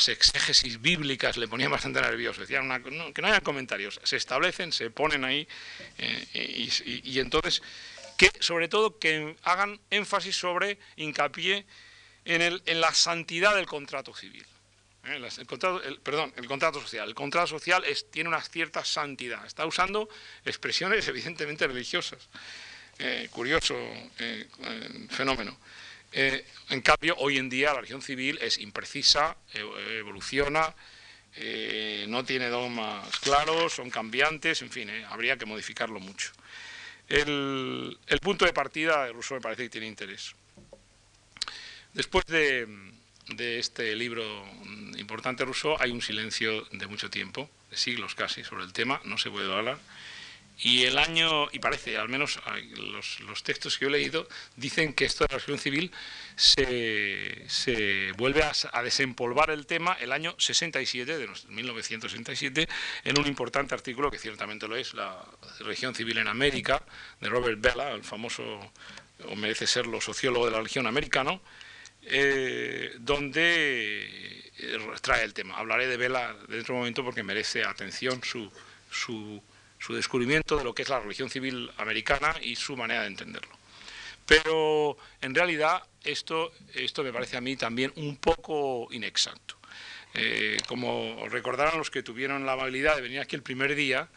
[0.07, 2.41] exégesis bíblicas le ponían bastante nervioso.
[2.41, 3.99] Decían que no hayan comentarios.
[4.03, 5.47] Se establecen, se ponen ahí
[5.97, 6.69] eh,
[7.03, 7.61] y, entonces,
[8.17, 11.65] que sobre todo que hagan énfasis sobre, hincapié
[12.23, 14.45] en, la santidad del contrato civil.
[15.05, 15.21] ¿eh?
[15.37, 17.09] El contrato, perdón, el contrato social.
[17.09, 19.45] El contrato social tiene una cierta santidad.
[19.45, 20.07] Está usando
[20.45, 22.29] expresiones evidentemente religiosas.
[23.01, 23.75] Eh, curioso
[24.19, 25.57] eh, eh, fenómeno.
[26.11, 30.75] en cambio, hoy en día la religión civil es imprecisa, evoluciona,
[32.07, 36.31] no tiene dogmas claros, son cambiantes, en fin, habría que modificarlo mucho.
[37.07, 40.33] El, punto de partida de Rousseau me parece que tiene interés.
[41.93, 42.67] Después de,
[43.59, 44.25] este libro
[44.97, 49.19] importante Rousseau hay un silencio de mucho tiempo, de siglos casi, sobre el tema, no
[49.19, 49.77] se puede hablar.
[50.61, 52.37] Y el año, y parece, al menos
[52.75, 55.91] los, los, textos que he leído, dicen que esto de la relación civil
[56.35, 62.67] se, se vuelve a, desempolvar el tema el año 67, de 1967,
[63.05, 65.23] en un importante artículo, que ciertamente lo es, La
[65.59, 66.83] religión civil en América,
[67.21, 68.73] de Robert Bella, el famoso,
[69.29, 71.41] o merece serlo, sociólogo de la religión americano,
[72.01, 75.55] eh, donde eh, trae el tema.
[75.57, 78.51] Hablaré de Bella dentro de un momento porque merece atención su,
[78.91, 79.41] su
[79.79, 83.57] su descubrimiento de lo que es la religión civil americana y su manera de entenderlo.
[84.25, 89.55] Pero en realidad esto, esto me parece a mí también un poco inexacto.
[90.13, 94.09] Eh, como recordarán los que tuvieron la amabilidad de venir aquí el primer día,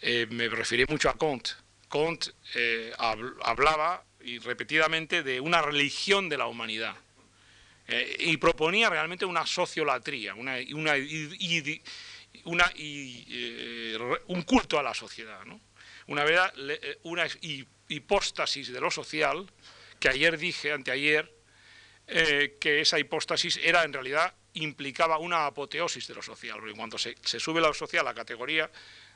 [0.00, 1.50] eh, me referí mucho a Comte.
[1.88, 6.96] Comte eh, hablaba y repetidamente de una religión de la humanidad
[8.18, 10.94] y proponía realmente una sociolatría, una, una
[12.44, 15.40] una, y, eh, un culto a la sociedad,
[16.06, 17.26] una, verdad, eh, una
[17.88, 19.50] hipóstasis de lo social,
[19.98, 21.32] que ayer dije, anteayer,
[22.06, 26.98] eh, que esa hipóstasis era en realidad implicaba una apoteosis de lo social, porque cuando
[26.98, 28.70] se, se sube lo social a categoría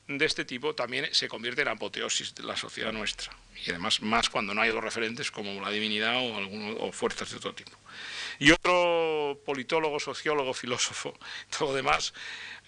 [0.08, 3.30] de este tipo también se convierte en apoteosis de la sociedad nuestra.
[3.64, 7.30] Y además más cuando no hay dos referentes como la divinidad o, alguno, o fuerzas
[7.30, 7.76] de otro tipo.
[8.38, 11.14] Y otro politólogo, sociólogo, filósofo,
[11.58, 12.14] todo lo demás,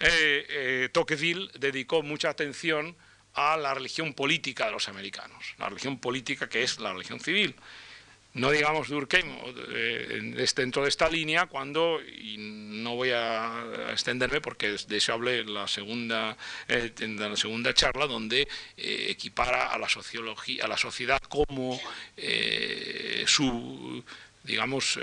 [0.01, 2.95] eh, eh, Tocqueville dedicó mucha atención
[3.33, 7.55] a la religión política de los americanos, la religión política que es la religión civil.
[8.33, 9.27] No digamos Durkheim
[9.75, 15.41] eh, dentro de esta línea cuando, y no voy a extenderme porque de eso hablé
[15.41, 16.37] en la segunda,
[16.69, 21.81] en la segunda charla, donde equipara a la, sociología, a la sociedad como
[23.27, 24.05] su
[24.43, 25.01] digamos, eh,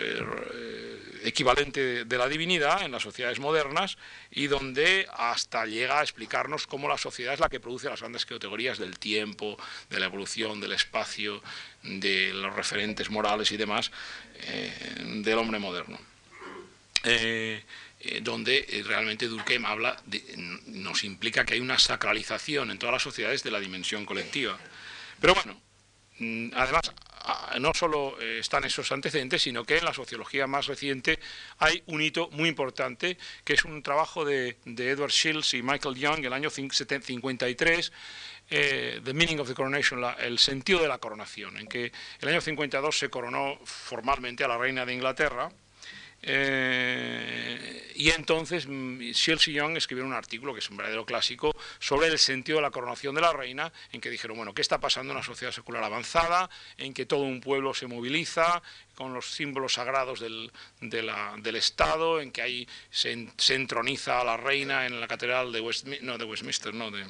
[0.53, 3.97] eh, equivalente de la divinidad en las sociedades modernas
[4.31, 8.25] y donde hasta llega a explicarnos cómo la sociedad es la que produce las grandes
[8.25, 9.57] categorías del tiempo,
[9.89, 11.41] de la evolución, del espacio,
[11.83, 13.91] de los referentes morales y demás
[14.41, 14.73] eh,
[15.23, 15.99] del hombre moderno.
[18.21, 20.01] donde realmente Durkheim habla,
[20.67, 24.57] nos implica que hay una sacralización en todas las sociedades de la dimensión colectiva.
[25.19, 25.59] Pero bueno,
[26.19, 26.91] mm, además
[27.59, 31.19] no solo eh, están esos antecedentes, sino que en la sociología más reciente
[31.57, 36.25] hay un hito muy importante, que es un trabajo de, Edward Shields y Michael Young,
[36.25, 37.91] el año 53,
[38.49, 42.41] eh, The Meaning of the Coronation, el sentido de la coronación, en que el año
[42.41, 45.49] 52 se coronó formalmente a la reina de Inglaterra,
[46.29, 52.07] eh, y entonces mm, y Young escribieron un artículo, que es un verdadero clásico, sobre
[52.07, 55.11] el sentido de la coronación de la reina, en que dijeron, bueno, ¿qué está pasando
[55.11, 58.61] en una sociedad secular avanzada, en que todo un pueblo se moviliza
[58.93, 60.51] con los símbolos sagrados del,
[61.55, 65.61] Estado, en que ahí se, entroniza a la reina en la catedral de,
[66.01, 67.05] no, de Westminster, no, de,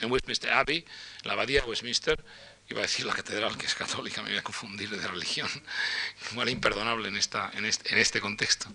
[0.00, 0.84] en Westminster Abbey,
[1.24, 2.22] la abadía de Westminster,
[2.72, 5.48] iba a decir la catedral, que es católica, me voy a confundir de religión,
[6.32, 8.66] igual imperdonable en, esta, en, este, en este contexto.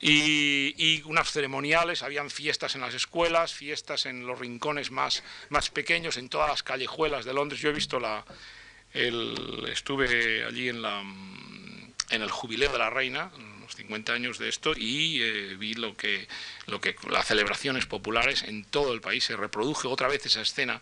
[0.00, 6.16] Y, unas ceremoniales, habían fiestas en las escuelas, fiestas en los rincones más, más pequeños,
[6.16, 7.60] en todas las callejuelas de Londres.
[7.60, 8.24] Yo he visto la,
[8.92, 11.00] estuve allí en, la,
[12.10, 13.30] en el jubileo de la reina,
[13.72, 16.28] los 50 años de esto y eh, vi lo que,
[16.66, 20.80] lo que las celebraciones populares en todo el país se reproduce otra vez esa escena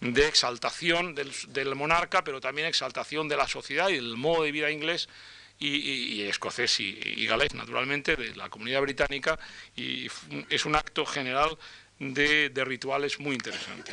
[0.00, 4.70] de exaltación del, monarca, pero también exaltación de la sociedad y del modo de vida
[4.70, 5.08] inglés
[5.60, 9.40] y, escocés y, galés, naturalmente, de la comunidad británica,
[9.74, 10.06] y
[10.50, 11.58] es un acto general
[11.98, 13.92] de, rituales muy interesante.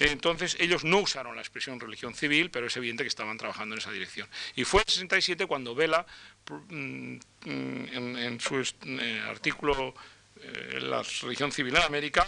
[0.00, 3.80] Entonces ellos no usaron la expresión religión civil, pero es evidente que estaban trabajando en
[3.80, 4.28] esa dirección.
[4.56, 6.04] Y fue en el 67 cuando Vela,
[6.50, 9.94] mm, en, su eh, artículo
[10.40, 12.26] eh, La religión civil en América,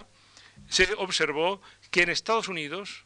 [0.68, 3.04] se observó que en Estados Unidos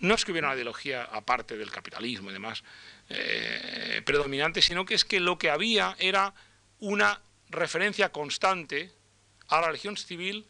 [0.00, 2.62] no es que hubiera una ideología aparte del capitalismo y demás
[3.08, 6.34] eh, predominante, sino que es que lo que había era
[6.80, 8.92] una referencia constante
[9.48, 10.46] a la religión civil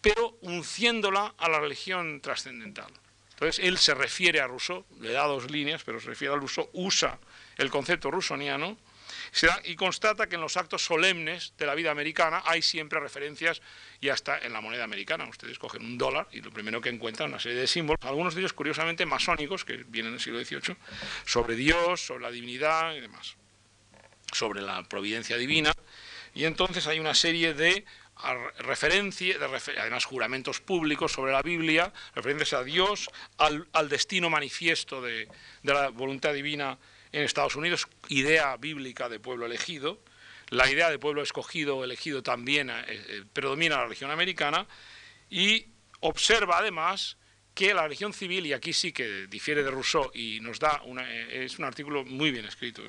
[0.00, 2.92] pero unciéndola a la religión trascendental.
[3.30, 6.68] Entonces, él se refiere a Rousseau, le da dos líneas, pero se refiere a Rousseau,
[6.72, 7.18] usa
[7.58, 8.78] el concepto rusoniano
[9.64, 13.60] y constata que en los actos solemnes de la vida americana hay siempre referencias,
[14.00, 15.28] y hasta en la moneda americana.
[15.28, 18.34] Ustedes cogen un dólar y lo primero que encuentran es una serie de símbolos, algunos
[18.34, 20.76] de ellos curiosamente masónicos, que vienen del siglo XVIII,
[21.26, 23.36] sobre Dios, sobre la divinidad y demás,
[24.32, 25.72] sobre la providencia divina.
[26.34, 27.84] Y entonces hay una serie de
[28.58, 29.44] referencia, de
[29.78, 35.28] además juramentos públicos sobre la Biblia, referencias a Dios, al, destino manifiesto de,
[35.62, 36.78] la voluntad divina
[37.12, 40.00] en Estados Unidos, idea bíblica de pueblo elegido,
[40.50, 44.66] la idea de pueblo escogido o elegido también eh, eh, predomina en la religión americana,
[45.30, 45.66] y
[46.00, 47.16] observa además
[47.54, 51.02] que la religión civil, y aquí sí que difiere de Rousseau y nos da, una,
[51.12, 52.82] eh, es un artículo muy bien escrito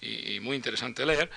[0.00, 1.28] y, muy interesante leer,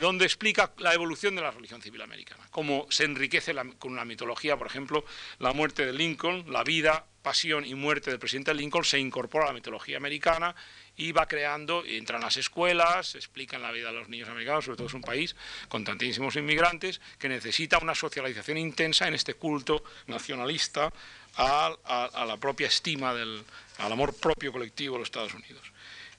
[0.00, 4.56] donde explica la evolución de la religión civil americana, cómo se enriquece con la mitología,
[4.56, 5.04] por ejemplo,
[5.40, 9.48] la muerte de Lincoln, la vida, pasión y muerte del presidente Lincoln se incorpora a
[9.48, 10.54] la mitología americana
[10.96, 14.86] y va creando, entran las escuelas, explican la vida de los niños americanos, sobre todo
[14.86, 15.36] es un país
[15.68, 20.92] con tantísimos inmigrantes que necesita una socialización intensa en este culto nacionalista
[21.36, 23.44] a, la propia estima, del,
[23.78, 25.70] al amor propio colectivo de los Estados Unidos.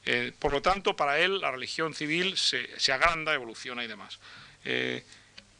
[0.06, 4.20] Eh, por lo tanto, para él la religión civil se, agranda, evoluciona y demás.
[4.64, 5.04] Eh,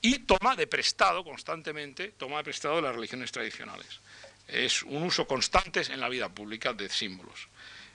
[0.02, 4.00] y toma de prestado constantemente, toma de prestado las religiones tradicionales.
[4.48, 7.50] Es un uso constante en la vida pública de símbolos.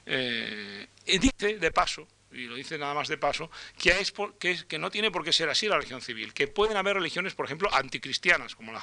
[0.06, 5.24] Eh, dice, de paso, y lo dice nada más de paso, que, no tiene por
[5.24, 8.82] qué ser así la religión civil, que pueden haber religiones, por ejemplo, anticristianas, como la,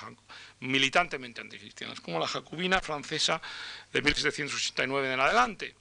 [0.59, 3.41] militantemente anticristianas, como la jacobina francesa
[3.91, 5.75] de 1789 en adelante.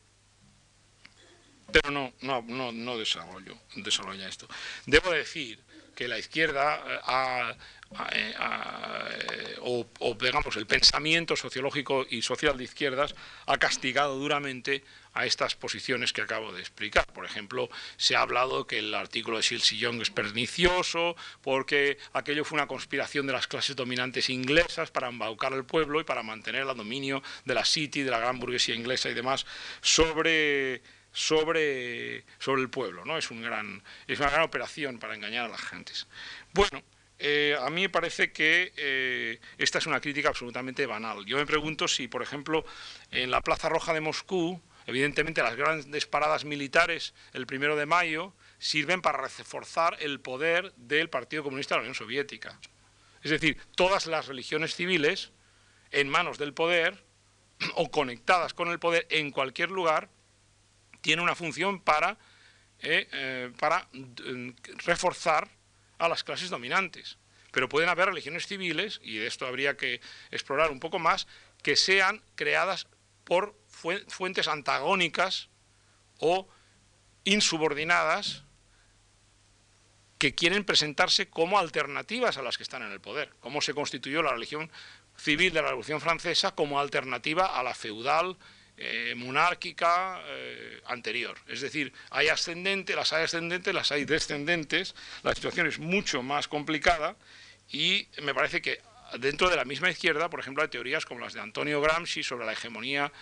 [1.70, 4.48] Pero no, no, no, no desarrollo, desarrolla esto.
[4.86, 5.62] Debo decir
[5.94, 7.56] que la izquierda eh, ha,
[8.12, 9.86] eh, eh, o,
[10.20, 13.14] digamos el pensamiento sociológico y social de izquierdas
[13.46, 17.06] ha castigado duramente a estas posiciones que acabo de explicar.
[17.06, 22.56] Por ejemplo, se ha hablado que el artículo de Silsillon es pernicioso porque aquello fue
[22.56, 26.76] una conspiración de las clases dominantes inglesas para embaucar al pueblo y para mantener el
[26.76, 29.46] dominio de la City, de la gran burguesía inglesa y demás
[29.80, 33.18] sobre sobre, sobre el pueblo, ¿no?
[33.18, 36.06] Es, un gran, es una gran operación para engañar a las gentes.
[36.52, 36.82] Bueno,
[37.18, 41.24] eh, a mí me parece que eh, esta es una crítica absolutamente banal.
[41.26, 42.64] Yo me pregunto si, por ejemplo,
[43.10, 48.34] en la Plaza Roja de Moscú, evidentemente las grandes paradas militares el primero de mayo
[48.58, 52.60] sirven para reforzar el poder del Partido Comunista de la Unión Soviética.
[53.22, 55.32] Es decir, todas las religiones civiles
[55.90, 57.04] en manos del poder
[57.74, 60.08] o conectadas con el poder en cualquier lugar
[61.00, 62.16] tienen una función para,
[62.80, 64.50] eh, para mm,
[64.84, 65.57] reforzar
[65.98, 67.18] a las clases dominantes.
[67.50, 71.26] Pero pueden haber religiones civiles, y de esto habría que explorar un poco más,
[71.62, 72.86] que sean creadas
[73.24, 75.48] por fuentes antagónicas
[76.18, 76.48] o
[77.24, 78.44] insubordinadas
[80.18, 84.22] que quieren presentarse como alternativas a las que están en el poder, como se constituyó
[84.22, 84.70] la religión
[85.16, 88.36] civil de la Revolución Francesa como alternativa a la feudal
[88.80, 91.36] eh, monárquica eh, anterior.
[91.48, 96.46] Es decir, hay ascendentes, las hay ascendentes, las hay descendentes, la situación es mucho más
[96.46, 97.16] complicada
[97.70, 98.80] y me parece que
[99.18, 102.46] dentro de la misma izquierda, por ejemplo, hay teorías como las de Antonio Gramsci sobre
[102.46, 103.12] la hegemonía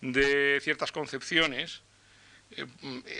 [0.00, 1.82] de ciertas concepciones,
[2.50, 2.66] eh,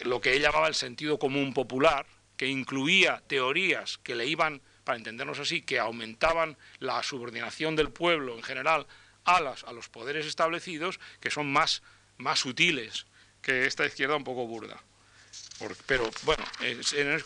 [0.05, 2.07] lo que él llamaba el sentido común popular,
[2.37, 8.35] que incluía teorías que le iban, para entendernos así, que aumentaban la subordinación del pueblo
[8.35, 8.87] en general
[9.25, 11.83] alas a los poderes establecidos que son más,
[12.19, 13.07] más sutiles
[13.43, 14.83] que esta izquierda un poco burda.
[15.87, 16.45] pero bueno,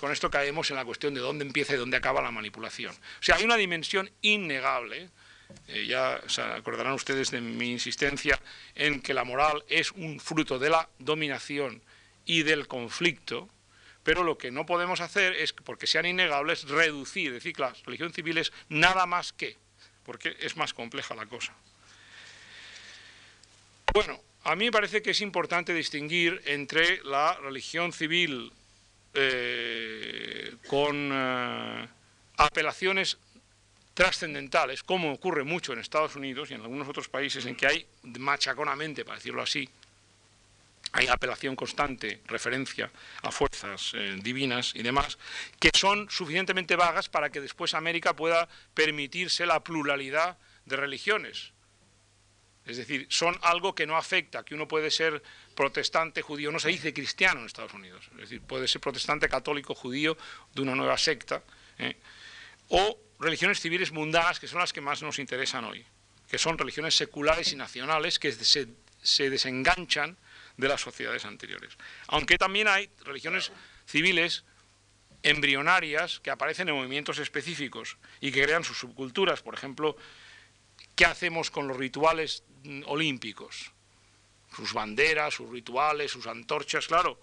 [0.01, 2.95] con esto caemos en la cuestión de dónde empieza y dónde acaba la manipulación.
[2.95, 5.11] O sea, hay una dimensión innegable,
[5.69, 8.39] eh, ya se acordarán ustedes de mi insistencia
[8.75, 11.83] en que la moral es un fruto de la dominación
[12.25, 13.49] y del conflicto,
[14.03, 18.13] pero lo que no podemos hacer es, porque sean innegables, reducir, decir que la religión
[18.13, 19.57] civil es nada más que,
[20.05, 21.55] porque es más compleja la cosa.
[23.95, 28.53] Bueno, a mí me parece que es importante distinguir entre la religión civil
[29.15, 31.89] eh, con eh,
[32.37, 33.19] apelaciones
[33.95, 37.87] trascendentales, como ocurre mucho en Estados Unidos y en algunos otros países en que hay
[38.03, 39.69] machaconamente, para decirlo así,
[40.93, 42.91] hay apelación constante, referencia
[43.23, 45.19] a fuerzas eh, divinas y demás,
[45.59, 51.53] que son suficientemente vagas para que después América pueda permitirse la pluralidad de religiones.
[52.69, 55.23] Es decir, son algo que no afecta, que uno puede ser
[55.55, 59.75] protestante, judío, no se dice cristiano en Estados Unidos, es decir, puede ser protestante, católico,
[59.75, 60.19] judío,
[60.55, 61.43] de una nueva secta,
[61.79, 61.97] ¿eh?
[62.69, 65.83] o religiones civiles mundanas, que son las que más nos interesan hoy,
[66.31, 68.69] que son religiones seculares y nacionales que se,
[69.01, 70.19] se desenganchan
[70.59, 71.79] de las sociedades anteriores.
[72.09, 73.51] Aunque también hay religiones
[73.87, 74.45] civiles
[75.23, 79.41] embrionarias que aparecen en movimientos específicos y que crean sus subculturas.
[79.41, 79.97] Por ejemplo,
[80.99, 83.71] ¿qué hacemos con los rituales mm, olímpicos?
[84.53, 87.21] Sus banderas, sus rituales, sus antorchas, claro.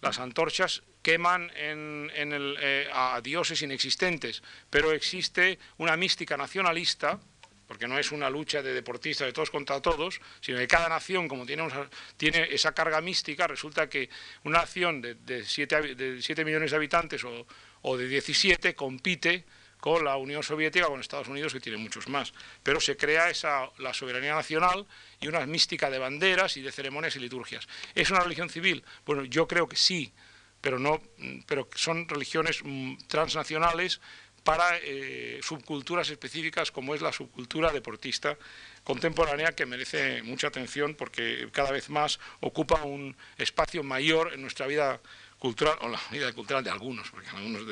[0.00, 7.20] Las antorchas queman eh, a dioses inexistentes, pero existe una mística nacionalista,
[7.68, 11.28] porque no es una lucha de deportistas de todos contra todos, sino que cada nación,
[11.28, 14.10] como tiene, esa carga mística, resulta que
[14.42, 19.44] una nación de 7 de millones de habitantes o de 17 compite
[19.82, 22.32] con la Unión Soviética, con Estados Unidos, que tiene muchos más.
[22.62, 24.86] Pero se crea esa, la soberanía nacional
[25.20, 27.66] y una mística de banderas y de ceremonias y liturgias.
[27.92, 28.84] ¿Es una religión civil?
[29.04, 30.12] Bueno, yo creo que sí,
[30.60, 31.02] pero, no,
[31.48, 34.00] pero son religiones mm, transnacionales
[34.44, 38.38] para eh, subculturas específicas como es la subcultura deportista
[38.84, 44.68] contemporánea que merece mucha atención porque cada vez más ocupa un espacio mayor en nuestra
[44.68, 45.00] vida
[45.42, 47.62] cultural, o la vida cultural de algunos, porque algunos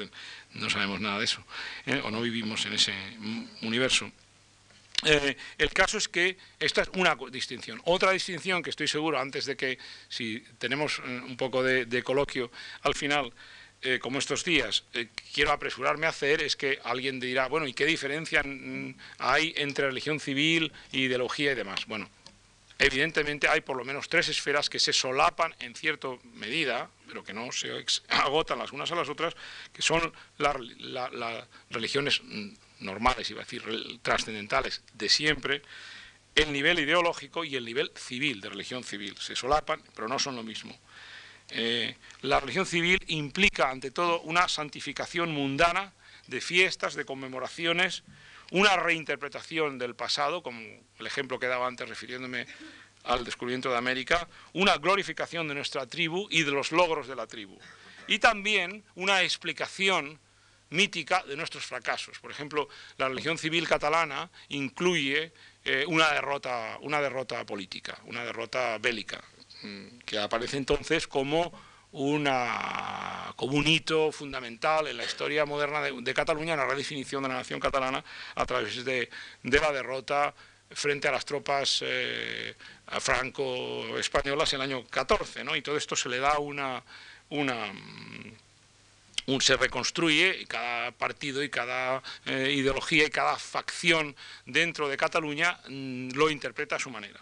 [0.55, 1.41] no sabemos nada de eso,
[1.87, 2.93] eh, o no vivimos en ese
[3.63, 4.11] universo.
[5.05, 7.81] Eh, el caso es que esta es una distinción.
[7.85, 12.51] Otra distinción que estoy seguro, antes de que, si tenemos eh, un poco de, coloquio
[12.83, 13.33] al final,
[14.01, 14.85] como estos días,
[15.33, 18.45] quiero apresurarme a hacer, es que alguien dirá, bueno, ¿y qué diferencia
[19.17, 21.87] hay entre religión civil, ideología y demás?
[21.87, 22.11] Bueno,
[22.79, 27.35] evidentemente hay por lo menos tres esferas que se solapan en cierta medida, pero que
[27.35, 29.35] no se agotan las unas a las otras,
[29.73, 30.57] que son las
[31.69, 32.49] religiones mm,
[32.81, 33.63] normales, iba a decir,
[34.01, 35.63] trascendentales de siempre,
[36.37, 39.17] el nivel ideológico y el nivel civil, de religión civil.
[39.19, 40.79] Se solapan, pero no son lo mismo.
[41.51, 45.93] Eh, la religión civil implica, ante todo, una santificación mundana
[46.29, 48.05] de fiestas, de conmemoraciones,
[48.53, 52.47] una reinterpretación del pasado, como el ejemplo que daba antes refiriéndome
[53.05, 57.27] al descubrimiento de América, una glorificación de nuestra tribu y de los logros de la
[57.27, 57.59] tribu.
[58.07, 60.19] Y también una explicación
[60.71, 62.19] mítica de nuestros fracasos.
[62.19, 65.33] Por ejemplo, la religión civil catalana incluye
[65.65, 69.23] eh, una, derrota, una derrota política, una derrota bélica,
[69.63, 71.53] mm, que aparece entonces como,
[71.93, 77.29] una, como un hito fundamental en la historia moderna de, Cataluña, en la redefinición de
[77.29, 78.05] la nación catalana
[78.37, 79.11] a través de,
[79.43, 80.35] la derrota
[80.73, 82.55] frente a las tropas eh,
[83.01, 85.57] franco-españolas en el año 14, ¿no?
[85.57, 86.83] y todo esto se le da una,
[87.31, 94.15] mm, se reconstruye cada partido y cada eh, ideología y cada facción
[94.47, 97.21] dentro de Cataluña mm, lo interpreta a su manera.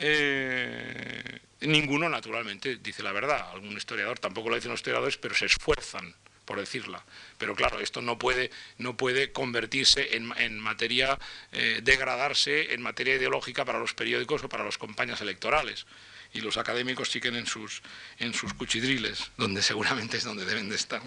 [0.00, 3.50] Eh, ninguno, naturalmente, dice la verdad.
[3.52, 6.14] Algún historiador, tampoco lo dicen los historiadores, pero se esfuerzan
[6.48, 7.04] por decirla.
[7.36, 11.18] Pero claro, esto no puede, no puede convertirse en, materia,
[11.52, 15.84] eh, degradarse en materia ideológica para los periódicos o para las campañas electorales
[16.32, 17.82] y los académicos siguen en sus,
[18.18, 21.02] en sus cuchidriles, donde seguramente es donde deben de estar.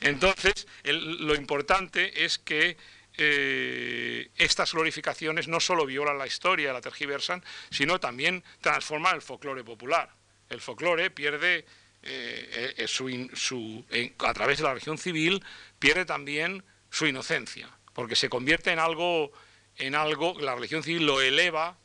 [0.00, 2.78] Entonces, lo importante es que
[3.18, 9.64] eh, estas glorificaciones no solo violan la historia, la tergiversan, sino también transforman el folclore
[9.64, 10.14] popular.
[10.48, 11.66] El folclore pierde,
[12.02, 15.42] eh, eh, a través de la región civil,
[15.78, 19.32] pierde también su inocencia, porque se convierte en algo,
[19.76, 21.78] en algo, la religión civil lo eleva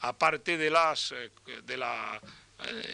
[0.00, 1.30] aparte de, las, eh,
[1.64, 2.20] de la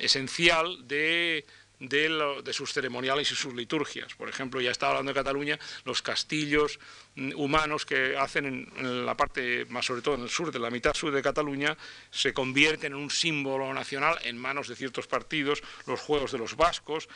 [0.01, 1.47] esencial de,
[1.89, 4.14] de, sus ceremoniales y sus liturgias.
[4.14, 6.78] Por ejemplo, ya estaba hablando de Cataluña, los castillos
[7.16, 10.70] mm, humanos que hacen en, la parte, más sobre todo en el sur, de la
[10.70, 11.76] mitad sur de Cataluña,
[12.11, 16.57] se convierten en un símbolo nacional en manos de ciertos partidos, los juegos de los
[16.57, 17.09] vascos,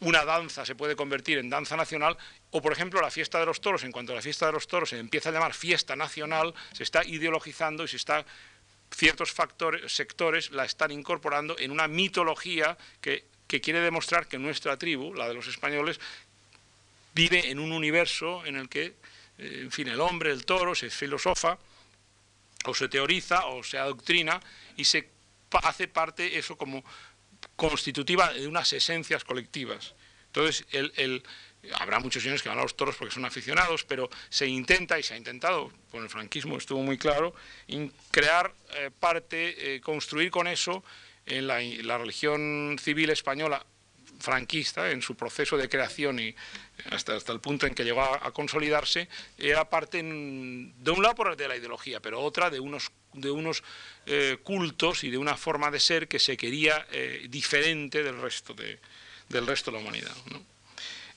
[0.00, 2.16] una danza se puede convertir en danza nacional,
[2.50, 4.68] o por ejemplo la fiesta de los toros, en cuanto a la fiesta de los
[4.68, 8.24] toros se empieza a llamar fiesta nacional, se está ideologizando y se está
[8.94, 14.76] ciertos factores, sectores la están incorporando en una mitología que que quiere demostrar que nuestra
[14.76, 15.98] tribu, la de los españoles,
[17.14, 18.94] vive en un universo en el que,
[19.38, 21.58] eh, en fin, el hombre, el toro, se filosofa,
[22.66, 24.38] o se teoriza, o se adoctrina,
[24.76, 25.08] y se
[25.62, 26.84] hace parte eso como
[27.56, 29.94] constitutiva de unas esencias colectivas.
[30.26, 31.22] Entonces, el,
[31.80, 35.02] habrá muchos señores que van a los toros porque son aficionados, pero se intenta, y
[35.02, 37.34] se ha intentado, con el franquismo estuvo muy claro,
[38.10, 40.84] crear eh, parte, eh, construir con eso
[41.28, 43.64] en la, religión civil española
[44.20, 46.34] franquista, en su proceso de creación y
[46.90, 49.08] hasta, hasta el punto en que llegó a, consolidarse,
[49.38, 53.62] era parte, de un lado por de la ideología, pero otra de unos, de unos
[54.06, 56.86] eh, cultos y de una forma de ser que se quería
[57.28, 58.80] diferente del resto de,
[59.28, 60.16] del resto de la humanidad.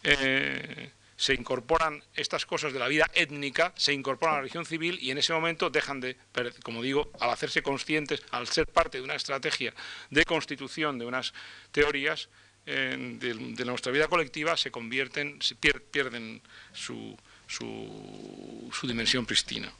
[0.03, 0.91] Eh,
[1.21, 5.11] se incorporan estas cosas de la vida étnica, se incorporan a la religión civil y
[5.11, 6.17] en ese momento dejan de,
[6.63, 9.71] como digo, al hacerse conscientes, al ser parte de una estrategia
[10.09, 11.31] de constitución de unas
[11.71, 12.27] teorías
[12.65, 16.41] eh, de, nuestra vida colectiva, se convierten, se pierden
[16.73, 17.15] su,
[17.45, 19.71] su, su dimensión pristina.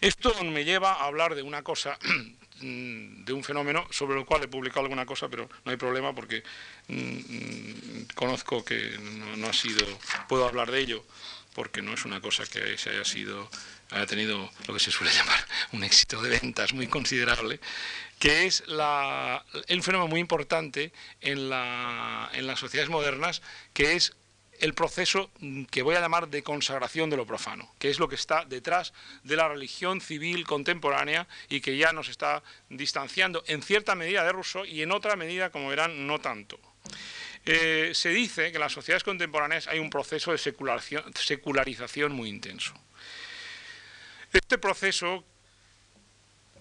[0.00, 1.96] Esto me lleva a hablar de una cosa
[2.60, 6.42] de un fenómeno sobre el cual he publicado alguna cosa, pero no hay problema porque
[6.88, 8.98] mm, mm, conozco que
[9.36, 9.86] no, ha sido,
[10.28, 11.04] puedo hablar de ello,
[11.54, 13.48] porque no es una cosa que se haya sido,
[13.90, 17.60] haya tenido lo que se suele llamar un éxito de ventas muy considerable,
[18.18, 23.42] que es la, un fenómeno muy importante en las sociedades modernas,
[23.72, 24.14] que es
[24.60, 25.30] el proceso
[25.70, 28.92] que voy a llamar de consagración de lo profano, que es lo que está detrás
[29.22, 34.32] de la religión civil contemporánea y que ya nos está distanciando en cierta medida de
[34.32, 36.58] Rousseau y en otra medida, como verán, no tanto.
[37.46, 42.74] Eh, se dice que en las sociedades contemporáneas hay un proceso de secularización muy intenso.
[44.32, 45.24] Este proceso,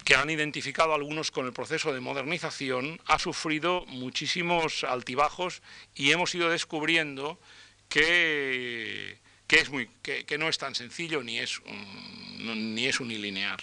[0.06, 5.62] que han identificado algunos con el proceso de modernización, ha sufrido muchísimos altibajos
[5.94, 7.38] y hemos ido descubriendo
[7.90, 9.18] que,
[9.50, 11.62] es muy, que, no es tan sencillo ni es,
[12.40, 13.60] ni es unilinear.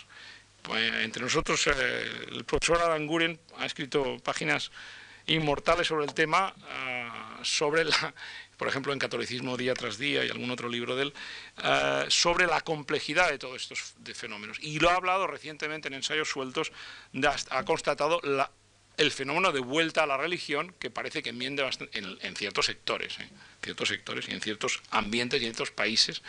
[0.62, 4.70] Pues, entre nosotros, eh, el profesor Aranguren ha escrito páginas
[5.26, 8.14] inmortales sobre el tema, ah, sobre la,
[8.56, 11.14] por ejemplo, en Catolicismo día tras día y algún otro libro de él,
[11.58, 14.58] ah, sobre la complejidad de todos estos fenómenos.
[14.60, 16.72] Y lo ha hablado recientemente en ensayos sueltos,
[17.50, 18.50] ha constatado la,
[18.96, 23.18] el fenómeno de vuelta a la religión que parece que enmiende bastante en, ciertos sectores,
[23.18, 23.28] ¿eh?
[23.62, 26.22] ciertos sectores y en ciertos ambientes y en ciertos países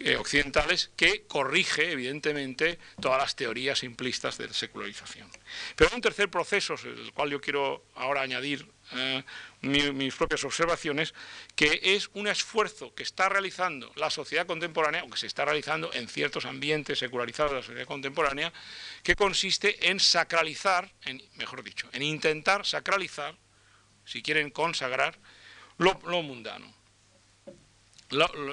[0.00, 5.28] eh, occidentales que corrige evidentemente todas las teorías simplistas de secularización.
[5.76, 9.22] Pero hay un tercer proceso, el cual yo quiero ahora añadir eh,
[9.62, 11.14] mis propias observaciones,
[11.54, 15.92] que es un esfuerzo que está realizando la sociedad contemporánea, o que se está realizando
[15.92, 18.52] en ciertos ambientes secularizados de la sociedad contemporánea,
[19.02, 23.36] que consiste en sacralizar, en, mejor dicho, en intentar sacralizar,
[24.04, 25.18] si quieren consagrar,
[25.78, 26.74] lo, mundano.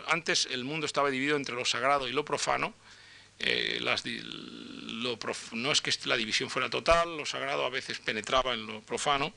[0.08, 2.74] antes el mundo estaba dividido entre lo sagrado y lo profano,
[3.40, 3.80] eh,
[5.52, 9.34] no es que la división fuera total, lo sagrado a veces penetraba en lo profano,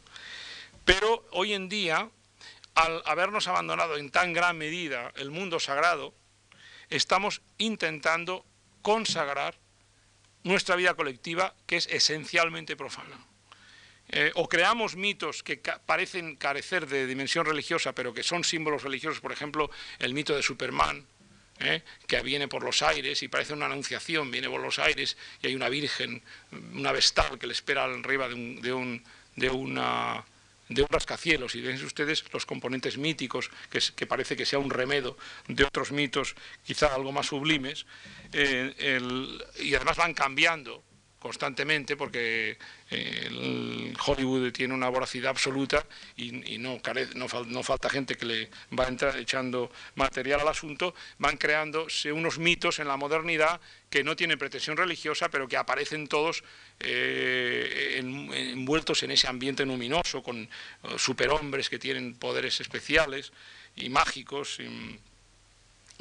[0.84, 2.10] pero hoy en día,
[2.74, 6.14] al habernos abandonado en tan gran medida el mundo sagrado,
[6.88, 8.44] estamos intentando
[8.82, 9.58] consagrar
[10.42, 13.18] nuestra vida colectiva, que es esencialmente profana.
[14.12, 19.20] Eh, o creamos mitos que parecen carecer de dimensión religiosa, pero que son símbolos religiosos,
[19.20, 19.70] por ejemplo,
[20.00, 21.06] el mito de Superman,
[21.60, 25.48] eh, que viene por los aires y parece una anunciación, viene por los aires y
[25.48, 26.22] hay una virgen,
[26.72, 29.04] una vestal que le espera arriba de, un,
[29.36, 30.24] de una
[30.70, 35.18] de un rascacielos, y ven ustedes los componentes míticos, que, parece que sea un remedo
[35.48, 37.86] de otros mitos quizá algo más sublimes,
[38.32, 39.00] eh,
[39.58, 40.82] y además van cambiando
[41.20, 42.58] constantemente porque
[42.90, 46.80] eh, Hollywood tiene una voracidad absoluta y, no,
[47.14, 52.38] no, falta gente que le va a entrar echando material al asunto, van creándose unos
[52.38, 53.60] mitos en la modernidad
[53.90, 56.42] que no tienen pretensión religiosa, pero que aparecen todos
[56.80, 60.48] eh, envueltos en ese ambiente luminoso, con eh,
[60.96, 63.32] superhombres que tienen poderes especiales
[63.76, 64.58] y mágicos.
[64.60, 64.98] Y,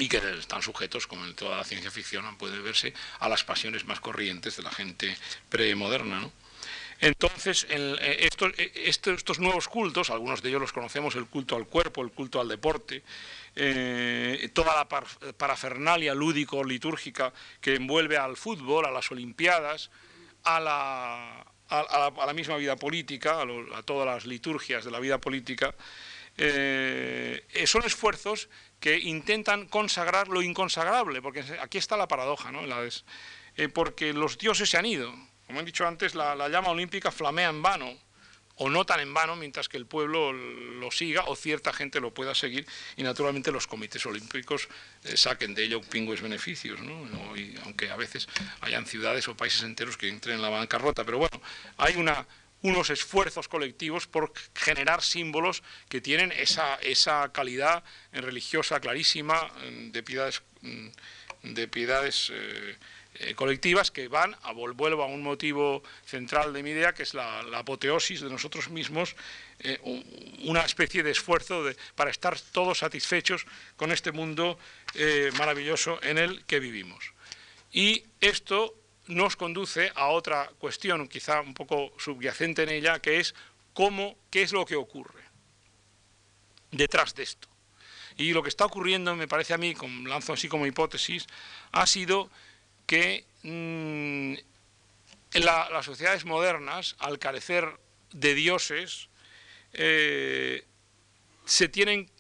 [0.08, 4.00] que están sujetos, como en toda la ciencia ficción, puede verse a las pasiones más
[4.00, 5.18] corrientes de la gente
[5.50, 6.30] premoderna.
[7.02, 12.02] Entonces, eh, estos, estos, nuevos cultos, algunos de ellos los conocemos, el culto al cuerpo,
[12.02, 13.04] el culto al deporte,
[14.54, 19.90] toda la parafernalia lúdico-litúrgica que envuelve al fútbol, a las Olimpiadas,
[20.44, 25.76] a la, a, la, misma vida política, a, todas las liturgias de la vida política,
[26.38, 32.62] eh, son esfuerzos que intentan consagrar lo inconsagrable, porque aquí está la paradoja, ¿no?
[33.58, 35.14] Eh, porque los dioses se han ido.
[35.48, 37.98] Como he dicho antes, la, llama olímpica flamea en vano,
[38.56, 42.14] o no tan en vano mientras que el pueblo lo siga o cierta gente lo
[42.14, 42.68] pueda seguir
[42.98, 44.68] y naturalmente los comités olímpicos
[45.06, 47.08] eh, saquen de ello pingües beneficios, ¿no?
[47.64, 48.28] aunque a veces
[48.60, 51.42] hayan ciudades o países enteros que entren en la bancarrota, pero bueno,
[51.78, 52.28] hay una,
[52.62, 59.52] unos esfuerzos colectivos por generar símbolos que tienen esa, esa calidad religiosa clarísima
[59.92, 60.90] de piedades, mm,
[61.44, 62.76] de piedades eh,
[63.22, 67.14] eh, colectivas que van, a, vuelvo a un motivo central de mi idea, que es
[67.14, 69.16] la, apoteosis de nosotros mismos,
[69.60, 69.78] eh,
[70.46, 73.46] una especie de esfuerzo para estar todos satisfechos
[73.76, 74.58] con este mundo
[74.94, 77.12] eh, maravilloso en el que vivimos.
[77.74, 78.74] Y esto
[79.10, 83.34] nos conduce a otra cuestión, quizá un poco subyacente en ella, que es
[83.74, 85.24] cómo, qué es lo que ocurre
[86.72, 87.48] detrás de esto.
[88.18, 89.74] Y lo que está ocurriendo, me parece a mí,
[90.06, 91.26] lanzo así como hipótesis,
[91.72, 92.30] ha sido
[92.86, 94.34] que mm,
[95.34, 97.80] en las sociedades modernas, al carecer
[98.12, 99.10] de dioses,
[99.74, 100.66] eh,
[101.46, 102.12] se tienen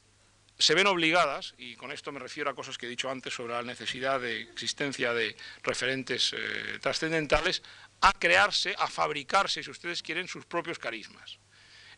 [0.59, 3.53] se ven obligadas, y con esto me refiero a cosas que he dicho antes sobre
[3.53, 7.63] la necesidad de existencia de referentes eh, trascendentales,
[8.01, 11.39] a crearse, a fabricarse, si ustedes quieren, sus propios carismas.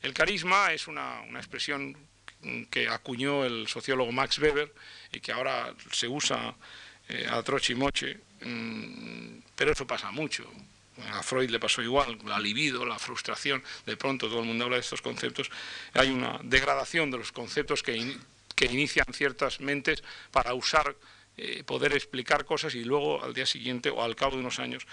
[0.01, 1.97] El carisma es una, una expresión
[2.69, 4.73] que acuñó el sociólogo Max Weber
[5.11, 6.55] y que ahora se usa
[7.09, 8.19] eh, a troche y moche,
[9.55, 10.49] pero eso pasa mucho.
[11.13, 14.77] A Freud le pasó igual, la libido, la frustración, de pronto todo el mundo habla
[14.77, 15.49] de estos conceptos.
[15.93, 18.17] Hay una degradación de los conceptos que,
[18.67, 20.95] que inician ciertas mentes para usar,
[21.37, 24.85] eh, poder explicar cosas y luego al día siguiente o al cabo de unos años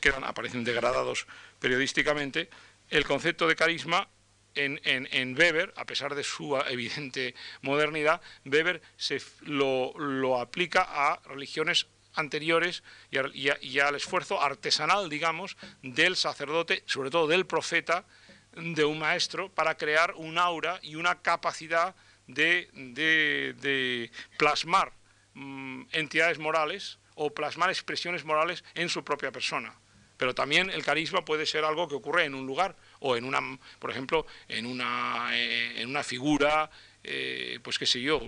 [0.00, 1.26] quedan, aparecen degradados
[1.58, 2.50] periodísticamente.
[2.90, 4.08] El concepto de carisma
[4.54, 12.82] en, Weber, a pesar de su evidente modernidad, Weber se, lo, aplica a religiones anteriores
[13.10, 18.04] y, al esfuerzo artesanal, digamos, del sacerdote, sobre todo del profeta,
[18.52, 21.94] de un maestro, para crear un aura y una capacidad
[22.34, 24.92] de, plasmar
[25.34, 29.74] mm, entidades morales o plasmar expresiones morales en su propia persona.
[30.16, 33.40] Pero también el carisma puede ser algo que ocurre en un lugar o en una,
[33.78, 36.70] por ejemplo, en una, eh, en una figura,
[37.02, 38.20] eh, pues qué sé yo,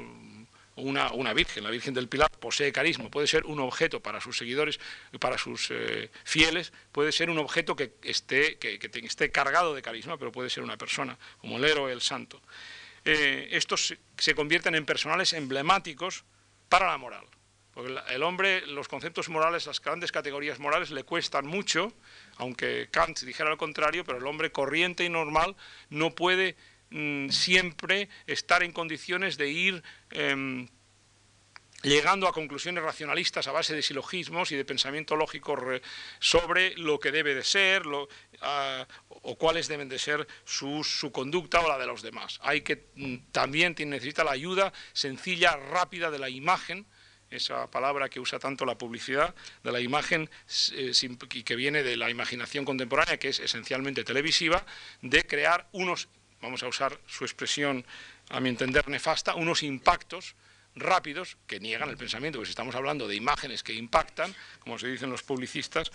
[0.76, 4.38] una, una, virgen, la Virgen del Pilar posee carisma, puede ser un objeto para sus
[4.38, 4.80] seguidores,
[5.20, 10.16] para sus eh, fieles, puede ser un objeto que esté, que, esté cargado de carisma,
[10.16, 12.40] pero puede ser una persona, como el héroe, el santo.
[13.04, 16.24] Estos se convierten en personales emblemáticos
[16.68, 17.26] para la moral.
[17.74, 21.92] Porque el hombre, los conceptos morales, las grandes categorías morales le cuestan mucho,
[22.36, 25.56] aunque Kant dijera lo contrario, pero el hombre corriente y normal
[25.88, 26.54] no puede
[26.90, 30.68] mm, siempre estar en condiciones de ir em,
[31.82, 35.56] llegando a conclusiones racionalistas a base de silogismos y de pensamiento lógico
[36.20, 41.68] sobre lo que debe de ser o cuáles deben de ser su, su, conducta o
[41.68, 42.38] la de los demás.
[42.42, 46.86] Hay que mm, también necesita la ayuda sencilla, rápida de la imagen
[47.30, 50.28] esa palabra que usa tanto la publicidad, de la imagen
[50.72, 50.92] eh,
[51.44, 54.64] que viene de la imaginación contemporánea, que es esencialmente televisiva,
[55.00, 56.08] de crear unos,
[56.42, 57.86] vamos a usar su expresión
[58.28, 60.34] a mi entender nefasta, unos impactos
[60.74, 64.88] rápidos que niegan el pensamiento, porque si estamos hablando de imágenes que impactan, como se
[64.88, 65.90] dicen los publicistas,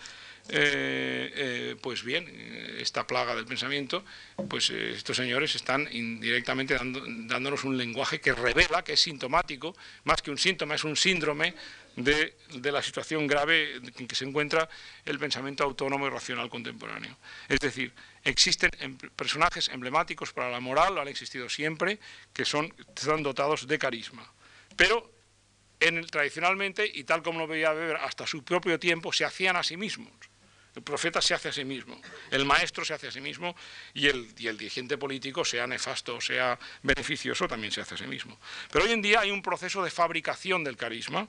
[0.49, 4.05] eh, eh, pues bien, eh, esta plaga del pensamiento,
[4.49, 10.32] pues estos señores están indirectamente dándonos un lenguaje que revela, que es sintomático, más que
[10.32, 11.53] un síntoma, es un síndrome
[11.95, 14.69] de, de, la situación grave en que se encuentra
[15.03, 17.17] el pensamiento autónomo y racional contemporáneo.
[17.49, 17.91] Es decir,
[18.23, 21.99] existen em, personajes emblemáticos para la moral, lo han existido siempre,
[22.34, 24.32] que son, están dotados de carisma.
[24.78, 25.11] Pero
[26.09, 29.78] tradicionalmente, y tal como lo veía Weber hasta su propio tiempo, se hacían a sí
[29.78, 30.13] mismos.
[30.75, 31.99] El profeta se hace a sí mismo,
[32.30, 33.55] el maestro se hace a sí mismo
[33.95, 38.05] y el, el dirigente político, sea nefasto o sea beneficioso, también se hace a sí
[38.05, 38.39] mismo.
[38.71, 41.28] Pero hoy en día hay un proceso de fabricación del carisma,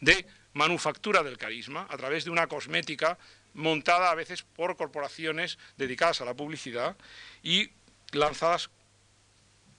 [0.00, 3.18] de manufactura del carisma, a través de una cosmética
[3.54, 6.96] montada a veces por corporaciones dedicadas a la publicidad
[7.44, 7.70] y
[8.10, 8.68] lanzadas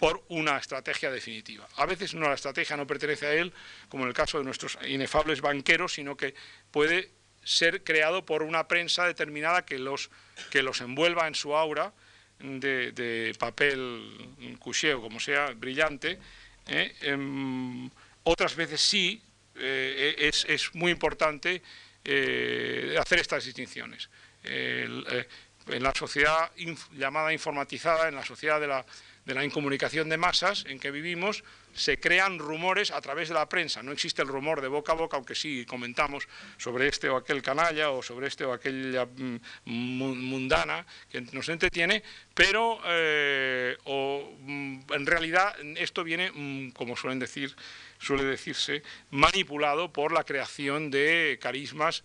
[0.04, 1.66] por una estrategia definitiva.
[1.78, 3.54] A veces no la estrategia no pertenece a él,
[3.88, 6.36] como en el caso de nuestros inefables banqueros, sino que
[6.72, 7.10] puede
[7.41, 10.10] ser creado por una prensa determinada que los,
[10.51, 11.93] que los envuelva en su aura
[12.39, 16.20] de, papel couché o como sea, brillante.
[16.68, 16.93] ¿eh?
[16.99, 17.89] Em,
[18.24, 19.24] otras veces sí,
[19.56, 21.62] eh, es, es, muy importante
[22.04, 24.10] eh, hacer estas distinciones.
[24.43, 26.51] en la sociedad
[26.91, 28.86] llamada informatizada, en la sociedad de la,
[29.26, 31.44] de la incomunicación de masas en que vivimos,
[31.74, 33.82] se crean rumores a través de la prensa.
[33.82, 37.42] No existe el rumor de boca a boca, aunque sí comentamos sobre este o aquel
[37.42, 42.04] canalla o sobre este o aquella mm, mundana que nos entretiene,
[42.34, 47.56] pero eh, mm, en realidad esto viene, mm, como suelen decir,
[48.00, 52.04] suele decirse, manipulado por la creación de carismas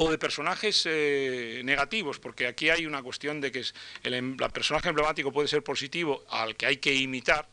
[0.00, 3.64] o de personajes eh, negativos, porque aquí hay una cuestión de que
[4.04, 7.48] el, em, el personaje emblemático puede ser positivo al que hay que imitar,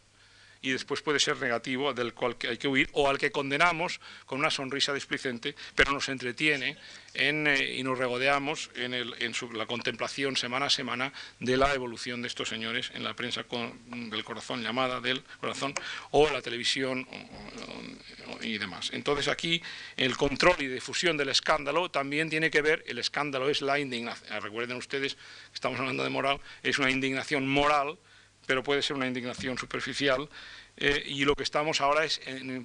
[0.65, 4.39] y después puede ser negativo, del cual hay que huir, o al que condenamos con
[4.39, 6.75] una sonrisa displicente, pero nos entretiene
[7.13, 8.93] eh, y nos regodeamos en,
[9.53, 13.45] la contemplación semana a semana de la evolución de estos señores en la prensa
[13.87, 15.75] del corazón, llamada del corazón,
[16.09, 17.07] o en la televisión
[18.41, 18.89] y demás.
[18.91, 19.61] Entonces aquí
[19.97, 24.41] el control y difusión del escándalo también tiene que ver, el escándalo es la indignación,
[24.41, 25.15] recuerden ustedes,
[25.53, 27.99] estamos hablando de moral, es una indignación moral,
[28.45, 30.29] pero puede ser una indignación superficial.
[30.77, 32.19] Eh, y lo que estamos ahora es,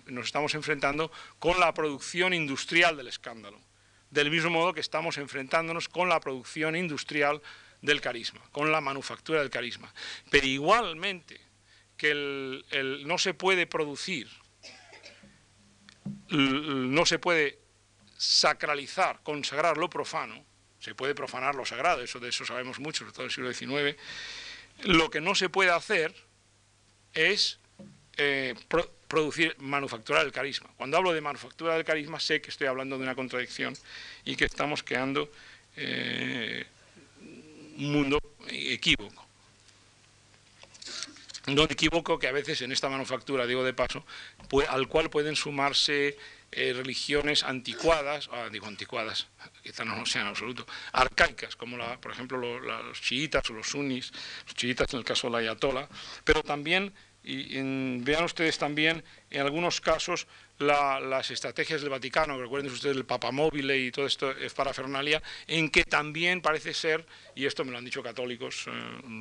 [0.07, 3.61] nos estamos enfrentando con la producción industrial del escándalo,
[4.11, 7.41] del mismo modo que estamos enfrentándonos con la producción industrial
[7.83, 9.93] del carisma, con la manufactura del carisma.
[10.31, 11.41] Pero igualmente
[11.97, 14.29] que el, no se puede producir,
[16.29, 17.59] no se puede
[18.17, 20.45] sacralizar, consagrar lo profano,
[20.79, 23.93] se puede profanar lo sagrado, eso de eso sabemos mucho, sobre todo en el siglo
[23.93, 24.01] XIX,
[24.85, 26.15] lo que no se puede hacer
[27.15, 27.59] es
[28.17, 28.55] eh,
[29.09, 30.71] producir, manufacturar el carisma.
[30.77, 33.75] Cuando hablo de manufactura del carisma sé que estoy hablando de una contradicción
[34.25, 35.31] y que estamos creando
[35.77, 36.65] eh,
[37.77, 38.19] un mundo
[38.49, 39.27] equívoco.
[41.47, 44.05] No equívoco que a veces en esta manufactura, digo de paso,
[44.69, 46.17] al cual pueden sumarse
[46.53, 49.29] eh, religiones anticuadas, ah, digo anticuadas,
[49.63, 54.13] quizá no sean en absoluto, arcaicas, como la, por ejemplo los chiitas o los sunnis,
[54.47, 55.89] los chiitas en el caso de la ayatola,
[56.25, 56.93] pero también,
[57.23, 57.61] y
[58.01, 60.27] vean ustedes también, en algunos casos,
[60.61, 65.85] las estrategias del Vaticano, recuerden ustedes el papamóvil y todo esto es parafernalia, en que
[65.85, 68.71] también parece ser, y esto me lo han dicho católicos eh,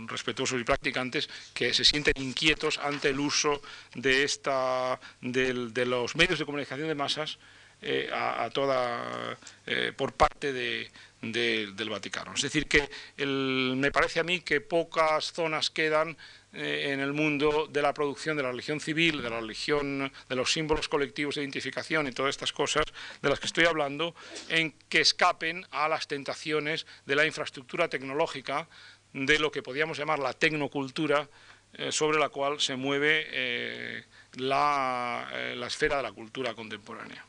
[0.07, 3.61] respetuosos y practicantes, que se sienten inquietos ante el uso
[3.95, 7.39] de, esta, de, los medios de comunicación de masas
[7.81, 12.33] eh, a, toda, eh, por parte del Vaticano.
[12.33, 12.89] Es decir, que
[13.25, 16.17] me parece a mí que pocas zonas quedan
[16.51, 20.35] eh, en el mundo de la producción de la religión civil, de la religión, de
[20.35, 22.85] los símbolos colectivos de identificación y todas estas cosas
[23.21, 24.15] de las que estoy hablando,
[24.47, 28.67] en que escapen a las tentaciones de la infraestructura tecnológica,
[29.13, 31.29] de lo que podríamos llamar la tecnocultura,
[31.73, 34.05] eh, sobre la cual se mueve eh,
[34.37, 37.23] la, la, esfera de la cultura contemporánea.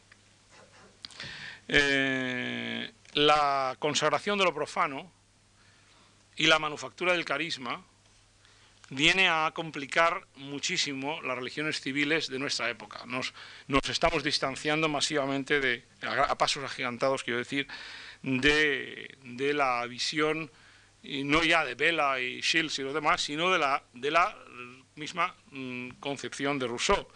[3.12, 5.12] la consagración de lo profano
[6.36, 7.84] y la manufactura del carisma
[8.90, 13.04] viene a complicar muchísimo las religiones civiles de nuestra época.
[13.06, 13.32] Nos,
[13.88, 17.66] estamos distanciando masivamente, de, a, pasos agigantados, quiero decir,
[18.22, 19.16] de,
[19.54, 20.50] la visión,
[21.02, 24.36] no ya de Vela y Shields y los demás, sino de la, de la
[24.96, 27.06] misma mm, concepción de Rousseau.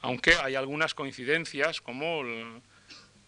[0.00, 2.22] Aunque hay algunas coincidencias, como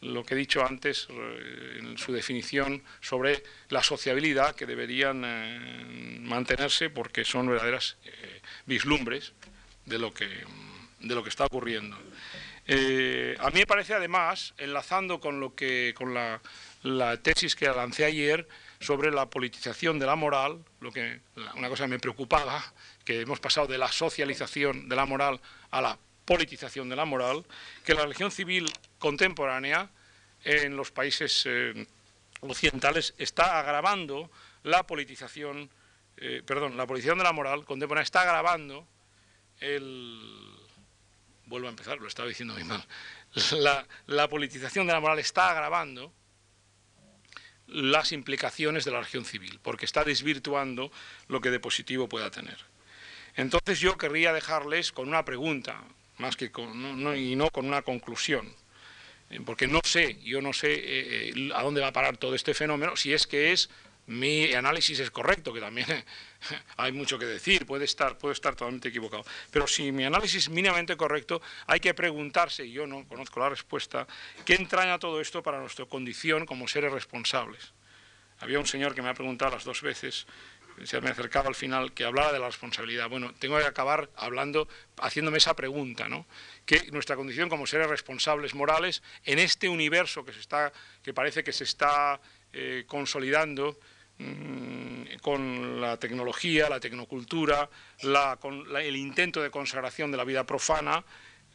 [0.05, 6.19] lo que he dicho antes eh, en su definición sobre la sociabilidad que deberían eh,
[6.21, 9.33] mantenerse porque son verdaderas eh, vislumbres
[9.87, 10.29] de lo que,
[11.01, 11.97] de lo que está ocurriendo.
[11.97, 16.41] a mí me parece además, enlazando con, lo que, con la,
[16.83, 18.47] la, tesis que lancé ayer
[18.81, 21.21] sobre la politización de la moral, lo que,
[21.57, 22.63] una cosa que me preocupaba,
[23.05, 25.41] que hemos pasado de la socialización de la moral
[25.71, 27.45] a la politización de la moral,
[27.85, 28.71] que la religión civil
[29.05, 29.91] contemporánea
[30.45, 31.87] en los países eh,
[32.41, 34.31] occidentales está agravando
[34.63, 35.69] la politización,
[36.17, 38.89] eh, perdón, la politización de la moral contemporánea está agravando
[39.61, 40.57] el...
[41.45, 42.83] Vuelvo a empezar, lo estaba diciendo muy mal.
[44.07, 46.11] La, politización de la moral está agravando
[47.67, 50.91] las implicaciones de la religión civil, porque está desvirtuando
[51.29, 52.57] lo que de positivo pueda tener.
[53.37, 55.85] Entonces yo querría dejarles con una pregunta,
[56.17, 58.55] más que con, y no con una conclusión,
[59.45, 62.55] porque no sé, yo no sé eh, eh, a dónde va a parar todo este
[62.55, 63.71] fenómeno, si es que es
[64.07, 65.87] mi análisis es correcto, que también
[66.77, 69.25] hay mucho que decir, puede estar, puede estar totalmente equivocado.
[69.51, 73.49] Pero si mi análisis es mínimamente correcto, hay que preguntarse, y yo no conozco la
[73.49, 74.07] respuesta,
[74.45, 77.73] ¿qué entraña todo esto para nuestra condición como seres responsables?
[78.41, 80.27] Había un señor que me ha preguntado las dos veces
[80.83, 83.09] se me acercaba al final, que hablaba de la responsabilidad.
[83.09, 84.69] Bueno, tengo que acabar hablando,
[84.99, 86.27] haciéndome esa pregunta, ¿no?
[86.67, 90.73] Que nuestra condición como seres responsables morales en este universo que, se está,
[91.03, 92.21] que parece que se está
[92.53, 93.79] eh, consolidando
[94.19, 97.69] mm, con la tecnología, la tecnocultura,
[98.03, 101.05] el intento de consagración de la vida profana,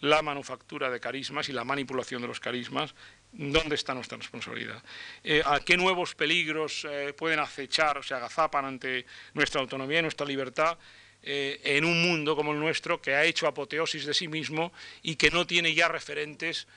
[0.01, 2.95] la manufactura de carismas y la manipulación de los carismas,
[3.31, 4.81] ¿dónde está nuestra responsabilidad?
[5.23, 10.01] Eh, ¿A qué nuevos peligros eh, pueden acechar o se agazapan ante nuestra autonomía y
[10.03, 10.77] nuestra libertad
[11.21, 14.71] eh, en un mundo como el nuestro que ha hecho apoteosis de sí mismo
[15.01, 16.67] y que no tiene ya referentes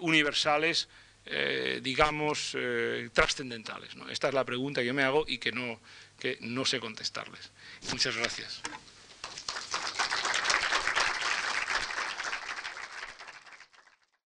[0.00, 0.86] universales,
[1.80, 2.54] digamos,
[3.14, 3.92] trascendentales?
[4.10, 5.80] Esta es la pregunta que yo me hago y no,
[6.18, 7.50] que no sé contestarles.
[7.90, 8.60] Muchas gracias.